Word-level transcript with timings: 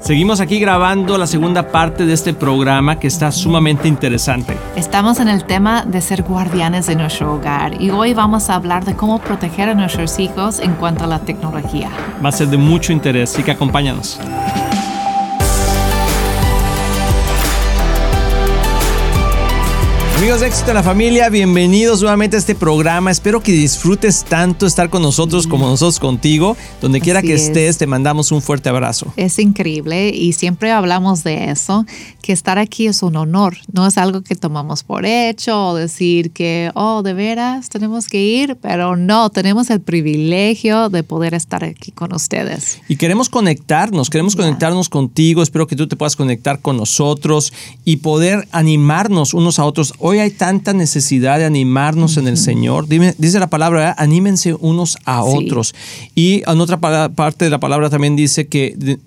Seguimos 0.00 0.40
aquí 0.40 0.58
grabando 0.58 1.18
la 1.18 1.26
segunda 1.26 1.70
parte 1.70 2.06
de 2.06 2.14
este 2.14 2.32
programa 2.32 2.98
que 2.98 3.06
está 3.06 3.30
sumamente 3.30 3.86
interesante. 3.86 4.56
Estamos 4.74 5.20
en 5.20 5.28
el 5.28 5.44
tema 5.44 5.84
de 5.84 6.00
ser 6.00 6.22
guardianes 6.22 6.86
de 6.86 6.96
nuestro 6.96 7.34
hogar 7.34 7.80
y 7.80 7.90
hoy 7.90 8.14
vamos 8.14 8.48
a 8.48 8.54
hablar 8.54 8.86
de 8.86 8.96
cómo 8.96 9.18
proteger 9.18 9.68
a 9.68 9.74
nuestros 9.74 10.18
hijos 10.18 10.58
en 10.58 10.72
cuanto 10.74 11.04
a 11.04 11.06
la 11.06 11.18
tecnología. 11.18 11.90
Va 12.24 12.30
a 12.30 12.32
ser 12.32 12.48
de 12.48 12.56
mucho 12.56 12.92
interés, 12.94 13.34
así 13.34 13.42
que 13.42 13.50
acompáñanos. 13.50 14.18
Amigos 20.20 20.40
de 20.40 20.48
Éxito 20.48 20.68
en 20.68 20.74
la 20.74 20.82
Familia, 20.82 21.30
bienvenidos 21.30 22.02
nuevamente 22.02 22.36
a 22.36 22.40
este 22.40 22.54
programa. 22.54 23.10
Espero 23.10 23.42
que 23.42 23.52
disfrutes 23.52 24.22
tanto 24.22 24.66
estar 24.66 24.90
con 24.90 25.00
nosotros 25.00 25.46
como 25.46 25.66
nosotros 25.66 25.98
contigo. 25.98 26.58
Donde 26.82 27.00
quiera 27.00 27.22
que 27.22 27.32
estés, 27.32 27.78
te 27.78 27.86
mandamos 27.86 28.30
un 28.30 28.42
fuerte 28.42 28.68
abrazo. 28.68 29.14
Es 29.16 29.38
increíble 29.38 30.10
y 30.10 30.34
siempre 30.34 30.72
hablamos 30.72 31.24
de 31.24 31.50
eso, 31.50 31.86
que 32.20 32.34
estar 32.34 32.58
aquí 32.58 32.86
es 32.86 33.02
un 33.02 33.16
honor, 33.16 33.56
no 33.72 33.86
es 33.86 33.96
algo 33.96 34.20
que 34.20 34.34
tomamos 34.36 34.82
por 34.82 35.06
hecho 35.06 35.68
o 35.68 35.74
decir 35.74 36.32
que, 36.32 36.70
oh, 36.74 37.00
de 37.02 37.14
veras 37.14 37.70
tenemos 37.70 38.06
que 38.06 38.22
ir, 38.22 38.58
pero 38.60 38.96
no, 38.96 39.30
tenemos 39.30 39.70
el 39.70 39.80
privilegio 39.80 40.90
de 40.90 41.02
poder 41.02 41.32
estar 41.32 41.64
aquí 41.64 41.92
con 41.92 42.12
ustedes. 42.14 42.82
Y 42.88 42.96
queremos 42.96 43.30
conectarnos, 43.30 44.10
queremos 44.10 44.36
conectarnos 44.36 44.90
contigo. 44.90 45.42
Espero 45.42 45.66
que 45.66 45.76
tú 45.76 45.88
te 45.88 45.96
puedas 45.96 46.14
conectar 46.14 46.60
con 46.60 46.76
nosotros 46.76 47.54
y 47.86 47.96
poder 47.96 48.46
animarnos 48.52 49.32
unos 49.32 49.58
a 49.58 49.64
otros 49.64 49.94
Hoy 50.09 50.09
hay 50.18 50.30
tanta 50.30 50.72
necesidad 50.72 51.38
de 51.38 51.44
animarnos 51.44 52.16
en 52.16 52.26
el 52.26 52.36
Señor. 52.36 52.86
dice 52.88 53.38
la 53.38 53.48
palabra, 53.48 53.94
anímense 53.98 54.54
unos 54.54 54.98
a 55.04 55.22
otros. 55.22 55.74
Y 56.14 56.42
en 56.46 56.60
otra 56.60 56.78
parte 56.78 57.44
de 57.44 57.50
la 57.50 57.60
palabra 57.60 57.90
también 57.90 58.16
dice 58.16 58.46
que, 58.48 58.98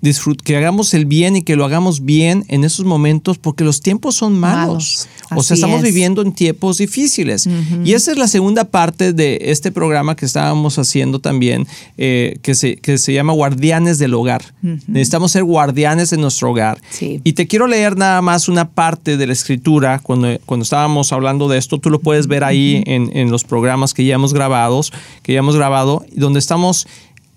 que 0.44 0.56
hagamos 0.56 0.94
el 0.94 1.06
bien 1.06 1.36
y 1.36 1.42
que 1.42 1.56
lo 1.56 1.64
hagamos 1.64 2.04
bien 2.04 2.44
en 2.48 2.64
esos 2.64 2.84
momentos 2.84 3.38
porque 3.38 3.64
los 3.64 3.80
tiempos 3.80 4.14
son 4.14 4.38
malos. 4.38 5.08
O 5.34 5.42
sea, 5.42 5.54
estamos 5.54 5.82
viviendo 5.82 6.22
en 6.22 6.32
tiempos 6.32 6.78
difíciles. 6.78 7.48
Y 7.84 7.92
esa 7.92 8.12
es 8.12 8.18
la 8.18 8.28
segunda 8.28 8.64
parte 8.64 9.12
de 9.12 9.38
este 9.42 9.72
programa 9.72 10.16
que 10.16 10.26
estábamos 10.26 10.78
haciendo 10.78 11.18
también, 11.18 11.66
eh, 11.98 12.38
que, 12.42 12.54
se, 12.54 12.76
que 12.76 12.98
se 12.98 13.12
llama 13.12 13.32
Guardianes 13.32 13.98
del 13.98 14.14
Hogar. 14.14 14.42
Necesitamos 14.86 15.32
ser 15.32 15.44
guardianes 15.44 16.10
de 16.10 16.16
nuestro 16.16 16.50
hogar. 16.50 16.78
Y 17.00 17.32
te 17.32 17.46
quiero 17.46 17.66
leer 17.66 17.96
nada 17.96 18.22
más 18.22 18.48
una 18.48 18.68
parte 18.68 19.16
de 19.16 19.26
la 19.26 19.32
escritura 19.32 19.98
cuando, 19.98 20.38
cuando 20.46 20.62
estábamos 20.62 20.93
hablando 21.12 21.48
de 21.48 21.58
esto, 21.58 21.78
tú 21.78 21.90
lo 21.90 21.98
puedes 22.00 22.26
ver 22.26 22.44
ahí 22.44 22.82
en, 22.86 23.30
los 23.30 23.44
programas 23.44 23.94
que 23.94 24.04
ya 24.04 24.14
hemos 24.14 24.34
grabado, 24.34 24.80
que 25.22 25.32
ya 25.32 25.40
hemos 25.40 25.56
grabado, 25.56 26.04
donde 26.14 26.38
estamos 26.38 26.86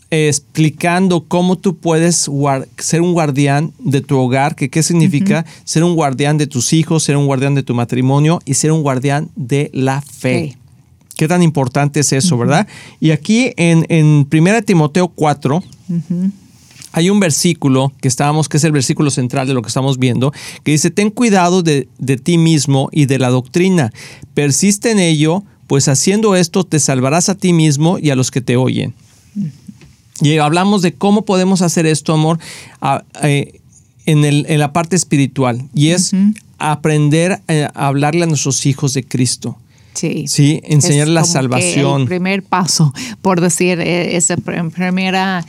explicando 0.10 1.26
cómo 1.28 1.58
tú 1.58 1.78
puedes 1.78 2.30
ser 2.78 3.02
un 3.02 3.14
guardián 3.14 3.74
de 3.80 4.02
tu 4.02 4.18
hogar, 4.18 4.56
que 4.56 4.70
qué 4.70 4.84
significa 4.84 5.46
ser 5.66 5.84
un 5.84 5.96
guardián 5.96 6.38
de 6.38 6.48
tus 6.48 6.72
hijos, 6.74 7.04
ser 7.04 7.18
un 7.18 7.26
guardián 7.26 7.56
de 7.56 7.64
tu 7.64 7.74
matrimonio 7.74 8.40
y 8.46 8.54
ser 8.54 8.72
un 8.72 8.82
guardián 8.82 9.30
de 9.36 9.70
la 9.74 10.02
fe. 10.02 10.58
Qué 11.18 11.28
tan 11.28 11.42
importante 11.42 12.00
es 12.00 12.14
eso, 12.14 12.38
¿verdad? 12.38 12.68
Y 13.00 13.12
aquí 13.12 13.52
en, 13.58 13.86
en 13.90 14.28
1 14.32 14.62
Timoteo 14.62 15.08
4, 15.08 15.64
hay 16.98 17.12
un 17.12 17.20
versículo 17.20 17.94
que 18.02 18.08
estábamos, 18.08 18.50
que 18.50 18.58
es 18.58 18.64
el 18.64 18.72
versículo 18.72 19.12
central 19.12 19.48
de 19.48 19.54
lo 19.54 19.62
que 19.62 19.68
estamos 19.68 20.00
viendo, 20.00 20.34
que 20.64 20.72
dice, 20.72 20.90
ten 20.90 21.12
cuidado 21.12 21.62
de, 21.62 21.88
ti 22.24 22.40
mismo 22.40 22.90
y 22.92 23.06
de 23.06 23.20
la 23.20 23.30
doctrina, 23.30 23.92
persiste 24.34 24.90
en 24.90 24.98
ello, 24.98 25.44
pues 25.68 25.90
haciendo 25.90 26.36
esto 26.36 26.64
te 26.64 26.80
salvarás 26.80 27.30
a 27.30 27.36
ti 27.36 27.54
mismo 27.54 28.00
y 28.00 28.10
a 28.10 28.16
los 28.16 28.32
que 28.32 28.42
te 28.42 28.58
oyen. 28.58 28.96
Y 30.22 30.40
hablamos 30.40 30.82
de 30.82 30.96
cómo 30.96 31.24
podemos 31.24 31.62
hacer 31.62 31.86
esto, 31.86 32.16
amor, 32.16 32.40
eh, 33.22 33.62
en, 34.08 34.58
la 34.58 34.74
parte 34.74 34.96
espiritual, 34.96 35.70
y 35.76 35.90
es 35.90 36.14
aprender 36.58 37.42
a 37.48 37.88
hablarle 37.88 38.24
a 38.24 38.28
nuestros 38.28 38.66
hijos 38.66 38.96
de 38.96 39.04
Cristo. 39.04 39.56
Sí. 39.94 40.26
Sí, 40.28 40.62
enseñar 40.64 41.10
la 41.10 41.26
salvación. 41.26 42.02
el 42.02 42.08
primer 42.08 42.42
paso, 42.42 42.92
por 43.22 43.40
decir, 43.40 43.80
e, 43.82 44.16
esa 44.16 44.36
primera 44.38 45.46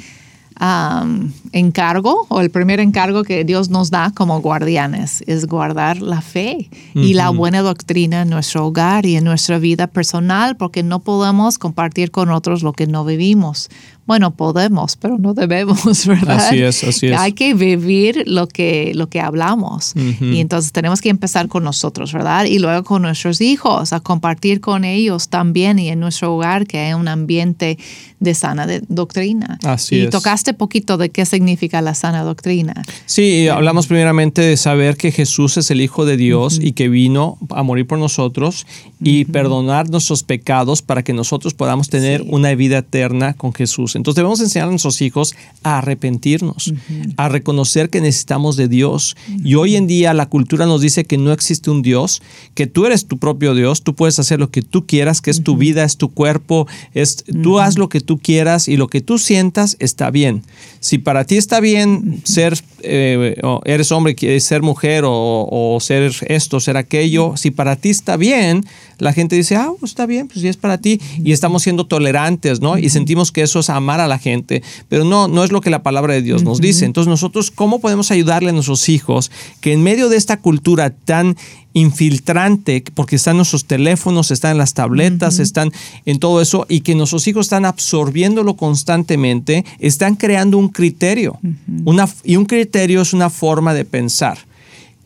encargo 1.53 2.27
o 2.29 2.41
el 2.41 2.51
primer 2.51 2.81
encargo 2.81 3.23
que 3.23 3.45
Dios 3.45 3.71
nos 3.71 3.91
da 3.91 4.11
como 4.15 4.41
guardianes 4.41 5.23
es 5.27 5.47
guardar 5.47 6.03
la 6.03 6.21
fe 6.21 6.69
y 6.95 7.15
la 7.15 7.31
buena 7.31 7.61
doctrina 7.61 8.23
en 8.23 8.31
nuestro 8.31 8.67
hogar 8.67 9.07
y 9.07 9.17
en 9.17 9.25
nuestra 9.25 9.59
vida 9.59 9.87
personal 9.87 10.57
porque 10.57 10.83
no 10.83 10.99
podemos 10.99 11.59
compartir 11.59 12.11
con 12.11 12.31
otros 12.31 12.63
lo 12.63 12.73
que 12.73 12.87
no 12.87 13.05
vivimos 13.05 13.69
bueno, 14.09 14.31
podemos, 14.31 14.97
pero 14.97 15.19
no 15.19 15.35
debemos, 15.35 16.07
¿verdad? 16.07 16.39
Así 16.39 16.63
es, 16.63 16.83
así 16.83 17.09
es. 17.09 17.19
Hay 17.19 17.33
que 17.35 17.53
vivir 17.53 18.25
lo 18.27 18.49
que, 18.49 18.93
lo 18.95 19.11
que 19.11 19.21
hablamos. 19.21 19.93
Y 19.95 20.41
entonces 20.41 20.73
tenemos 20.73 21.03
que 21.03 21.11
empezar 21.11 21.49
con 21.49 21.63
nosotros, 21.63 22.15
¿verdad? 22.15 22.47
Y 22.47 22.59
luego 22.59 22.85
con 22.85 23.03
nuestros 23.03 23.43
hijos, 23.43 23.93
a 23.93 24.01
compartir 24.01 24.63
con 24.63 24.87
ellos 24.87 25.29
también 25.29 25.79
y 25.79 25.91
en 25.91 26.01
nuestro 26.01 26.35
hogar 26.35 26.67
que 26.67 26.79
hay 26.79 26.95
un 26.95 27.07
ambiente 27.07 27.77
de 28.19 28.35
sana 28.35 28.67
doctrina. 28.89 29.59
Así 29.63 29.97
y 29.97 30.01
es. 30.01 30.11
tocaste 30.11 30.55
poquito 30.55 30.97
de 30.97 31.11
qué 31.11 31.27
significa 31.27 31.83
la 31.83 31.95
sana 31.95 32.23
doctrina. 32.23 32.83
Sí, 33.05 33.47
hablamos 33.49 33.87
primeramente 33.87 34.41
de 34.41 34.57
saber 34.57 34.97
que 34.97 35.13
Jesús 35.13 35.59
es 35.59 35.71
el 35.71 35.83
Hijo 35.83 36.07
de 36.07 36.17
Dios 36.17 36.59
y 36.61 36.73
que 36.73 36.89
vino 36.89 37.39
a 37.51 37.63
morir 37.63 37.87
por 37.87 37.99
nosotros 37.99 38.67
y 39.01 39.27
perdonar 39.27 39.91
nuestros 39.91 40.23
pecados 40.23 40.81
para 40.81 41.03
que 41.03 41.13
nosotros 41.13 41.53
podamos 41.53 41.91
tener 41.91 42.23
una 42.23 42.55
vida 42.55 42.79
eterna 42.79 43.35
con 43.35 43.53
Jesús. 43.53 43.98
Entonces 43.99 44.17
debemos 44.17 44.41
enseñar 44.41 44.69
a 44.69 44.71
nuestros 44.71 45.03
hijos 45.03 45.35
a 45.63 45.79
arrepentirnos, 45.79 46.73
a 47.17 47.29
reconocer 47.29 47.91
que 47.91 48.01
necesitamos 48.01 48.57
de 48.57 48.69
Dios. 48.69 49.17
Y 49.45 49.55
hoy 49.57 49.77
en 49.77 49.87
día 49.87 50.15
la 50.15 50.27
cultura 50.27 50.67
nos 50.67 50.81
dice 50.81 51.05
que 51.05 51.19
no 51.19 51.33
existe 51.33 51.71
un 51.71 51.83
Dios, 51.83 52.23
que 52.55 52.67
tú 52.67 52.87
eres 52.87 53.07
tu 53.07 53.19
propio 53.19 53.55
Dios, 53.55 53.83
tú 53.83 53.95
puedes 53.95 54.19
hacer 54.19 54.39
lo 54.39 54.51
que 54.51 54.63
tú 54.63 54.87
quieras, 54.87 55.21
que 55.21 55.31
es 55.31 55.43
tu 55.43 55.57
vida, 55.57 55.85
es 55.85 55.97
tu 55.97 56.11
cuerpo, 56.11 56.67
es, 56.95 57.25
tú 57.43 57.59
haz 57.59 57.77
lo 57.77 57.89
que 57.89 58.01
tú 58.01 58.19
quieras 58.19 58.69
y 58.69 58.77
lo 58.77 58.89
que 58.89 59.01
tú 59.01 59.19
sientas 59.19 59.77
está 59.79 60.11
bien. 60.11 60.43
Si 60.81 60.99
para 60.99 61.25
ti 61.25 61.37
está 61.37 61.61
bien 61.61 62.21
ser, 62.25 62.59
eh, 62.83 63.41
eres 63.65 63.93
hombre, 63.93 64.15
ser 64.41 64.63
mujer 64.63 65.05
o, 65.07 65.79
ser 65.81 66.13
esto, 66.29 66.61
ser 66.61 66.77
aquello, 66.77 67.37
si 67.37 67.51
para 67.51 67.77
ti 67.77 67.91
está 67.91 68.17
bien, 68.17 68.65
la 68.99 69.13
gente 69.13 69.37
dice, 69.37 69.57
ah, 69.57 69.71
pues 69.79 69.93
está 69.93 70.07
bien, 70.07 70.29
pues 70.29 70.41
si 70.41 70.49
es 70.49 70.57
para 70.57 70.79
ti. 70.79 71.01
Y 71.23 71.33
estamos 71.33 71.63
siendo 71.63 71.87
tolerantes, 71.87 72.61
¿no? 72.61 72.79
Y 72.79 72.89
sentimos 72.91 73.33
que 73.33 73.43
eso 73.43 73.61
es 73.61 73.71
amar 73.89 74.01
a 74.01 74.07
la 74.07 74.19
gente, 74.19 74.63
pero 74.91 75.05
no, 75.05 75.29
no 75.29 75.45
es 75.45 75.51
lo 75.51 75.63
que 75.63 75.71
la 75.71 75.83
palabra 75.83 76.13
de 76.13 76.21
Dios 76.21 76.43
nos 76.43 76.61
dice. 76.61 76.85
Entonces 76.85 77.09
nosotros, 77.09 77.51
¿cómo 77.51 77.81
podemos 77.81 78.11
ayudarle 78.11 78.51
a 78.51 78.53
nuestros 78.53 78.89
hijos 78.91 79.31
que 79.63 79.73
en 79.73 79.83
medio 79.83 80.11
de 80.11 80.19
esta 80.19 80.37
cultura 80.37 80.91
tan 80.91 81.37
infiltrante, 81.73 82.85
porque 82.95 83.17
están 83.17 83.37
nuestros 83.37 83.65
teléfonos, 83.65 84.31
están 84.31 84.53
en 84.53 84.59
las 84.59 84.75
tabletas, 84.75 85.39
están 85.39 85.73
en 86.05 86.19
todo 86.19 86.43
eso, 86.43 86.67
y 86.69 86.81
que 86.81 86.95
nuestros 86.95 87.27
hijos 87.29 87.47
están 87.47 87.65
absorbiéndolo 87.65 88.57
constantemente, 88.57 89.65
están 89.79 90.17
creando 90.17 90.59
un 90.59 90.69
criterio. 90.69 91.39
una, 91.85 92.09
y 92.25 92.37
un 92.37 92.45
criterio 92.45 93.01
es 93.01 93.15
una 93.15 93.31
forma 93.31 93.73
de 93.73 93.85
pensar. 93.85 94.39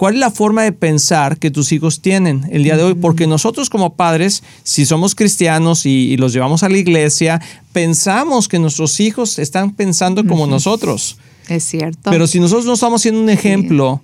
¿Cuál 0.03 0.15
es 0.15 0.21
la 0.21 0.33
forma 0.33 0.65
de 0.65 0.73
pensar 0.73 1.39
que 1.39 1.53
tus 1.53 1.71
hijos 1.71 2.01
tienen 2.01 2.49
el 2.51 2.65
día 2.65 2.77
de 2.77 2.83
hoy? 2.83 2.95
Porque 2.95 3.29
nosotros 3.29 3.71
como 3.71 3.95
padres, 3.95 4.43
si 4.65 4.85
somos 4.85 5.15
cristianos 5.15 5.87
y, 5.87 6.17
los 6.17 6.33
llevamos 6.33 6.65
a 6.65 6.69
la 6.69 6.77
iglesia, 6.77 7.41
pensamos 7.73 8.49
que 8.49 8.59
nuestros 8.59 8.99
hijos 8.99 9.39
están 9.39 9.71
pensando 9.77 10.27
como 10.27 10.49
nosotros. 10.49 11.19
Es 11.49 11.63
cierto. 11.63 12.11
Pero 12.11 12.27
si 12.27 12.41
nosotros 12.41 12.67
no 12.67 12.73
estamos 12.73 13.03
siendo 13.03 13.21
un 13.21 13.31
ejemplo 13.31 14.03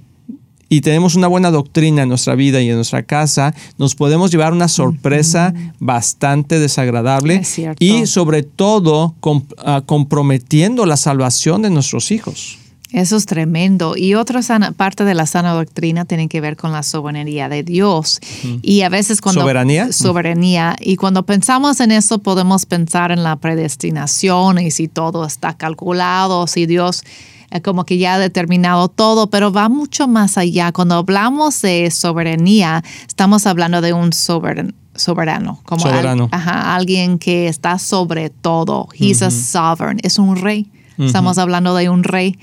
y 0.69 0.83
tenemos 0.83 1.17
una 1.17 1.27
buena 1.27 1.51
doctrina 1.51 2.03
en 2.03 2.11
nuestra 2.11 2.37
vida 2.37 2.63
y 2.63 2.69
en 2.71 2.77
nuestra 2.77 3.03
casa, 3.03 3.53
nos 3.77 3.97
podemos 3.97 4.31
llevar 4.31 4.53
una 4.53 4.69
sorpresa 4.69 5.53
bastante 5.81 6.61
desagradable 6.61 7.43
y 7.81 8.07
sobre 8.07 8.45
todo 8.45 9.17
ah, 9.65 9.83
comprometiendo 9.85 10.87
la 10.87 10.97
salvación 10.97 11.63
de 11.63 11.71
nuestros 11.71 12.13
hijos. 12.13 12.57
Eso 12.91 13.17
es 13.17 13.27
tremendo. 13.27 13.97
Y 13.97 14.15
otra 14.15 14.41
parte 14.77 15.05
de 15.05 15.15
la 15.15 15.27
sana 15.27 15.53
doctrina 15.53 16.07
tiene 16.07 16.29
que 16.29 16.41
ver 16.41 16.57
con 16.57 16.73
la 16.73 16.83
soberanía 16.83 17.49
de 17.49 17.63
Dios. 17.63 18.19
Y 18.63 18.83
a 18.83 18.89
veces 18.89 19.21
cuando... 19.21 19.43
¿Soberanía? 19.43 19.93
Soberanía. 19.93 20.77
Y 20.81 20.97
cuando 20.97 21.25
pensamos 21.25 21.81
en 21.81 21.93
eso 21.93 22.19
podemos 22.21 22.65
pensar 22.65 23.13
en 23.13 23.23
la 23.23 23.37
predestinación 23.37 24.59
y 24.59 24.71
si 24.71 24.89
todo 24.89 25.27
está 25.27 25.55
calculado, 25.55 26.47
si 26.47 26.65
Dios 26.65 27.03
eh, 27.51 27.61
como 27.61 27.85
que 27.85 27.99
ya 27.99 28.15
ha 28.15 28.19
determinado 28.19 28.89
todo, 28.89 29.29
pero 29.29 29.53
va 29.53 29.69
mucho 29.69 30.09
más 30.09 30.39
allá. 30.39 30.73
Cuando 30.73 30.95
hablamos 30.97 31.61
de 31.63 31.91
soberanía, 31.91 32.83
estamos 33.07 33.47
hablando 33.47 33.81
de 33.81 33.93
un 33.93 34.13
soberano 34.13 34.73
soberano, 34.95 35.61
como 35.65 35.83
soberano. 35.83 36.29
ajá, 36.33 36.75
alguien 36.75 37.21
que 37.21 37.47
está 37.47 37.79
sobre 37.79 38.31
todo. 38.31 38.89
He's 38.99 39.23
a 39.23 39.31
sovereign, 39.31 40.01
es 40.03 40.19
un 40.19 40.35
rey. 40.35 40.67
Estamos 40.99 41.39
hablando 41.39 41.75
de 41.75 41.89
un 41.89 42.03
rey. 42.03 42.39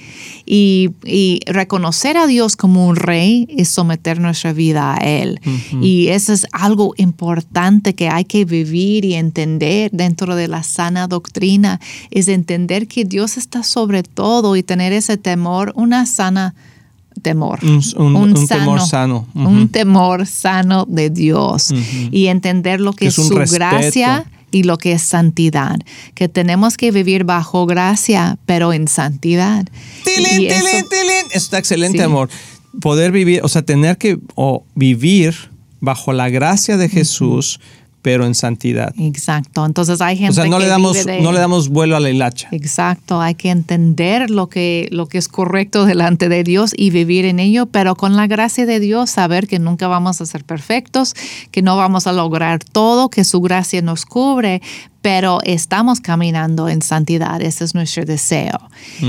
Y, 0.46 0.92
y, 1.04 1.42
reconocer 1.46 2.18
a 2.18 2.28
Dios 2.28 2.56
como 2.56 2.88
un 2.88 2.96
rey 2.96 3.48
es 3.50 3.70
someter 3.70 4.20
nuestra 4.20 4.54
vida 4.54 4.96
a 4.96 4.98
Él. 4.98 5.40
Y 5.82 6.08
eso 6.08 6.34
es 6.34 6.46
algo 6.52 6.94
importante 6.98 7.96
que 7.96 8.10
hay 8.10 8.26
que 8.26 8.46
vivir 8.46 9.06
y 9.06 9.16
entender 9.16 9.92
dentro 9.92 10.36
de 10.36 10.48
la 10.48 10.64
sana 10.64 11.08
doctrina, 11.08 11.80
es 12.12 12.28
entender 12.28 12.88
que 12.88 13.06
Dios 13.06 13.38
está 13.38 13.64
sobre 13.64 14.04
todo 14.04 14.56
y 14.56 14.64
tener 14.64 14.94
ese 14.94 15.18
temor, 15.18 15.74
una 15.76 16.06
sana 16.06 16.56
temor. 17.22 17.60
Un, 17.64 18.16
un, 18.16 18.48
temor 18.48 18.82
sano. 18.82 19.28
Un 19.34 19.70
temor 19.70 20.26
sano 20.28 20.86
de 20.88 21.10
Dios. 21.10 21.74
Y 22.12 22.28
entender 22.28 22.80
lo 22.80 22.94
que, 22.94 23.08
es, 23.08 23.16
su 23.16 23.30
gracia 23.30 24.26
y 24.56 24.64
lo 24.64 24.78
que 24.78 24.94
es 24.94 25.02
santidad. 25.02 25.78
Que 26.14 26.30
tenemos 26.30 26.78
que 26.78 26.90
vivir 26.92 27.26
bajo 27.26 27.66
gracia, 27.66 28.38
pero 28.46 28.72
en 28.72 28.88
santidad. 28.88 29.66
¡Tilín, 30.06 30.48
tilín, 30.48 30.86
tilín! 30.90 31.26
Está 31.32 31.58
excelente, 31.58 32.02
amor. 32.02 32.30
Poder 32.80 33.12
vivir, 33.12 33.42
o 33.44 33.50
sea, 33.50 33.64
tener 33.64 33.98
que 33.98 34.18
vivir 34.74 35.36
bajo 35.82 36.14
la 36.14 36.30
gracia 36.30 36.78
de 36.78 36.88
Jesús 36.88 37.60
pero 38.06 38.28
en 38.28 38.36
santidad. 38.36 38.94
Exacto. 39.00 39.66
Entonces 39.66 40.00
hay 40.00 40.16
gente 40.16 40.30
o 40.30 40.34
sea, 40.36 40.46
no 40.46 40.60
que 40.60 40.66
le 40.66 40.70
damos 40.70 40.96
no 41.24 41.32
le 41.32 41.40
damos 41.40 41.70
vuelo 41.70 41.96
a 41.96 42.00
la 42.00 42.12
hilacha. 42.12 42.50
Exacto. 42.52 43.20
Hay 43.20 43.34
que 43.34 43.50
entender 43.50 44.30
lo 44.30 44.48
que 44.48 44.88
lo 44.92 45.08
que 45.08 45.18
es 45.18 45.28
correcto 45.28 45.86
delante 45.86 46.30
de 46.30 46.44
Dios 46.44 46.76
y 46.78 46.92
vivir 46.92 47.26
en 47.26 47.40
ello, 47.40 47.66
pero 47.66 47.96
con 47.96 48.16
la 48.16 48.28
gracia 48.28 48.68
de 48.68 48.80
Dios 48.80 49.10
saber 49.10 49.48
que 49.48 49.58
nunca 49.58 49.88
vamos 49.88 50.22
a 50.22 50.28
ser 50.28 50.44
perfectos, 50.44 51.16
que 51.50 51.64
no 51.64 51.78
vamos 51.78 52.06
a 52.06 52.14
lograr 52.14 52.64
todo, 52.64 53.10
que 53.10 53.24
su 53.24 53.42
gracia 53.42 53.82
nos 53.82 54.06
cubre, 54.06 54.62
pero 55.06 55.38
estamos 55.44 56.02
caminando 56.02 56.68
en 56.68 56.82
santidad, 56.82 57.40
ese 57.40 57.64
es 57.64 57.76
nuestro 57.76 58.06
deseo. 58.06 58.58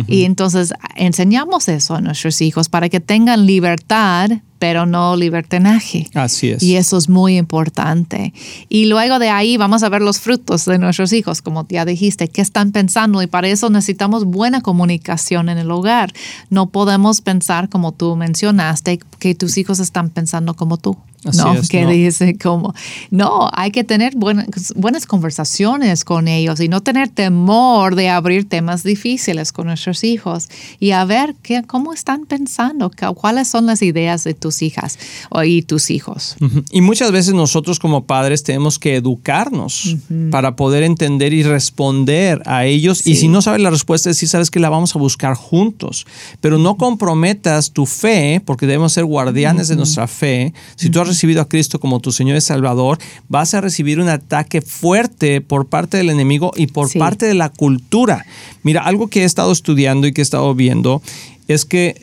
Y 0.07 0.25
entonces 0.25 0.75
enseñamos 0.95 1.71
eso 1.71 1.95
a 1.95 2.03
nuestros 2.03 2.43
hijos 2.43 2.69
para 2.69 2.91
que 2.91 3.01
tengan 3.01 3.47
libertad, 3.47 4.31
pero 4.59 4.85
no 4.85 5.17
libertinaje. 5.17 6.11
Así 6.13 6.51
es. 6.51 6.63
Y 6.63 6.77
eso 6.77 6.99
es 6.99 7.09
muy 7.09 7.39
importante. 7.39 8.35
Y 8.69 8.85
luego 8.87 9.19
de 9.19 9.31
ahí 9.31 9.57
vamos 9.57 9.83
a 9.85 9.89
ver 9.89 10.03
los 10.03 10.21
frutos 10.21 10.67
de 10.67 10.79
nuestros 10.79 11.15
hijos, 11.15 11.41
como 11.41 11.67
ya 11.67 11.87
dijiste, 11.87 12.29
qué 12.29 12.43
están 12.43 12.73
pensando 12.73 13.23
y 13.23 13.27
para 13.27 13.49
eso 13.49 13.71
necesitamos 13.71 14.27
buena 14.27 14.61
comunicación 14.61 15.49
en 15.49 15.57
el 15.57 15.71
hogar. 15.71 16.13
No 16.51 16.69
podemos 16.69 17.23
pensar 17.23 17.71
como 17.71 17.93
tú 17.93 18.17
mencionaste, 18.17 18.99
que 19.19 19.35
tus 19.35 19.57
hijos 19.57 19.81
están 19.81 20.11
pensando 20.11 20.53
como 20.53 20.77
tú. 20.77 20.99
¿No? 21.25 21.55
que 21.69 21.87
dice 21.87 22.37
como, 22.39 22.75
no, 23.11 23.49
hay 23.53 23.71
que 23.71 23.85
tener 23.85 24.15
buenas, 24.17 24.73
buenas 24.77 25.07
conversaciones 25.07 26.05
con 26.05 26.29
ellos 26.29 26.61
y 26.61 26.69
no 26.69 26.83
tener 26.83 27.09
temor 27.09 27.95
de 27.95 28.09
abrir 28.09 28.49
temas 28.49 28.83
difíciles 28.83 29.53
con 29.53 29.67
nuestros 29.67 30.05
hijos 30.05 30.49
y 30.79 30.93
a 30.93 31.05
ver 31.05 31.35
qué, 31.43 31.63
cómo 31.67 31.93
están 31.93 32.27
pensando, 32.27 32.91
cuáles 33.15 33.49
son 33.49 33.67
las 33.67 33.83
ideas 33.83 34.25
de 34.25 34.35
tus 34.35 34.63
hijas 34.63 34.99
y 35.45 35.63
tus 35.63 35.91
hijos. 35.91 36.37
Y 36.71 36.81
muchas 36.81 37.13
veces 37.13 37.35
nosotros 37.35 37.79
como 37.79 38.05
padres 38.05 38.43
tenemos 38.43 38.79
que 38.79 38.97
educarnos 38.97 39.97
para 40.31 40.57
poder 40.57 40.83
entender 40.83 41.33
y 41.33 41.43
responder 41.43 42.43
a 42.47 42.65
ellos. 42.65 43.07
Y 43.07 43.17
si 43.17 43.29
no 43.29 43.43
sabes 43.43 43.61
la 43.61 43.71
respuesta, 43.71 44.13
sí 44.15 44.27
sabes 44.27 44.51
que 44.51 44.61
la 44.61 44.69
vamos 44.69 44.95
a 44.95 44.99
buscar 44.99 45.35
juntos. 45.35 46.07
Pero 46.41 46.59
no 46.59 46.77
comprometas 46.77 47.73
tu 47.73 47.87
fe, 47.87 48.41
porque 48.45 48.67
debemos 48.67 48.93
ser 48.93 49.05
guardianes 49.05 49.69
de 49.69 49.77
nuestra 49.77 50.07
fe. 50.07 50.53
Si 50.77 50.91
tú 50.91 51.01
has 51.07 51.15
recibido 51.15 51.41
a 51.41 51.49
Cristo 51.49 51.81
como 51.81 52.01
tu 52.01 52.13
Señor 52.13 52.37
y 52.37 52.41
Salvador, 52.41 52.99
vas 53.29 53.55
a 53.55 53.61
recibir 53.61 54.01
un 54.01 54.09
ataque 54.09 54.61
fuerte 54.61 55.41
por 55.41 55.67
parte 55.67 55.97
del 55.97 56.11
enemigo 56.11 56.53
y 56.57 56.67
por 56.67 56.93
parte 56.93 57.27
de 57.27 57.35
la 57.35 57.49
cultura. 57.49 58.27
Mira, 58.63 58.83
algo 58.83 59.09
que 59.09 59.23
he 59.23 59.25
estado 59.25 59.53
estudiando 59.53 60.07
y 60.07 60.13
que 60.13 60.21
he 60.21 60.23
estado 60.23 60.55
viendo 60.55 61.03
es 61.49 61.65
que 61.65 61.95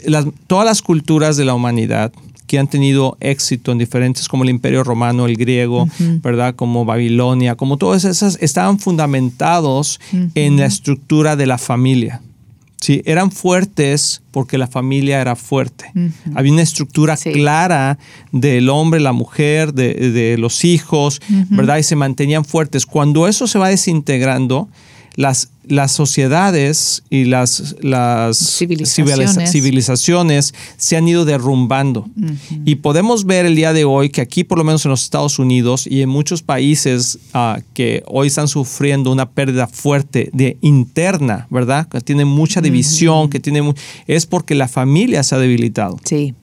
todas 0.48 0.66
las 0.66 0.82
culturas 0.82 1.38
de 1.38 1.46
la 1.46 1.54
humanidad, 1.54 2.12
que 2.48 2.60
han 2.60 2.68
tenido 2.68 3.18
éxito 3.20 3.72
en 3.72 3.78
diferentes, 3.78 4.28
como 4.28 4.44
el 4.44 4.50
Imperio 4.50 4.84
Romano, 4.84 5.26
el 5.26 5.36
griego, 5.38 5.88
¿verdad? 6.22 6.56
Como 6.56 6.86
Babilonia, 6.86 7.56
como 7.56 7.78
todas 7.78 8.06
esas, 8.06 8.38
estaban 8.42 8.80
fundamentados 8.80 10.00
en 10.36 10.58
la 10.58 10.66
estructura 10.66 11.36
de 11.36 11.48
la 11.48 11.58
familia. 11.58 12.22
Sí, 12.84 13.02
eran 13.06 13.32
fuertes 13.32 14.24
porque 14.32 14.58
la 14.58 14.68
familia 14.68 15.22
era 15.22 15.38
fuerte. 15.38 15.90
Había 16.36 16.52
una 16.52 16.64
estructura 16.64 17.16
clara 17.16 17.98
del 18.34 18.68
hombre, 18.68 19.00
la 19.00 19.14
mujer, 19.14 19.74
de, 19.74 20.36
los 20.38 20.66
hijos, 20.66 21.22
¿verdad? 21.50 21.78
Y 21.78 21.84
se 21.84 21.96
mantenían 21.96 22.44
fuertes. 22.44 22.86
Cuando 22.86 23.26
eso 23.30 23.48
se 23.48 23.58
va 23.58 23.70
desintegrando, 23.70 24.68
las, 25.16 25.53
las 25.68 25.92
sociedades 25.92 27.04
y 27.10 27.25
las, 27.25 27.75
las 27.81 28.38
civilizaciones. 28.38 30.54
se 30.77 30.98
han 30.98 31.07
ido 31.07 31.25
derrumbando. 31.25 32.10
Y 32.65 32.75
podemos 32.75 33.25
ver 33.25 33.45
el 33.45 33.56
día 33.56 33.74
de 33.74 33.86
hoy 33.86 34.10
que 34.10 34.21
aquí, 34.21 34.44
por 34.44 34.57
lo 34.57 34.63
menos 34.63 34.86
en 34.86 34.92
los 34.92 35.04
Estados 35.04 35.39
Unidos 35.39 35.88
y 35.88 36.01
en 36.01 36.10
muchos 36.10 36.42
países 36.42 37.19
ah, 37.33 37.60
que 37.74 38.04
hoy 38.07 38.27
están 38.27 38.48
sufriendo 38.48 39.12
una 39.12 39.30
pérdida 39.30 39.68
fuerte 39.68 40.30
de 40.33 40.57
interna, 40.62 41.48
¿verdad? 41.50 41.88
Que 41.88 42.01
tiene 42.01 42.25
mucha 42.25 42.62
división, 42.62 43.30
que 43.30 43.39
tiene 43.39 43.74
es 44.07 44.25
porque 44.25 44.56
la 44.56 44.68
familia 44.68 45.24
se 45.24 45.36
ha 45.36 45.38
debilitado. 45.38 45.98
Sí. 46.04 46.33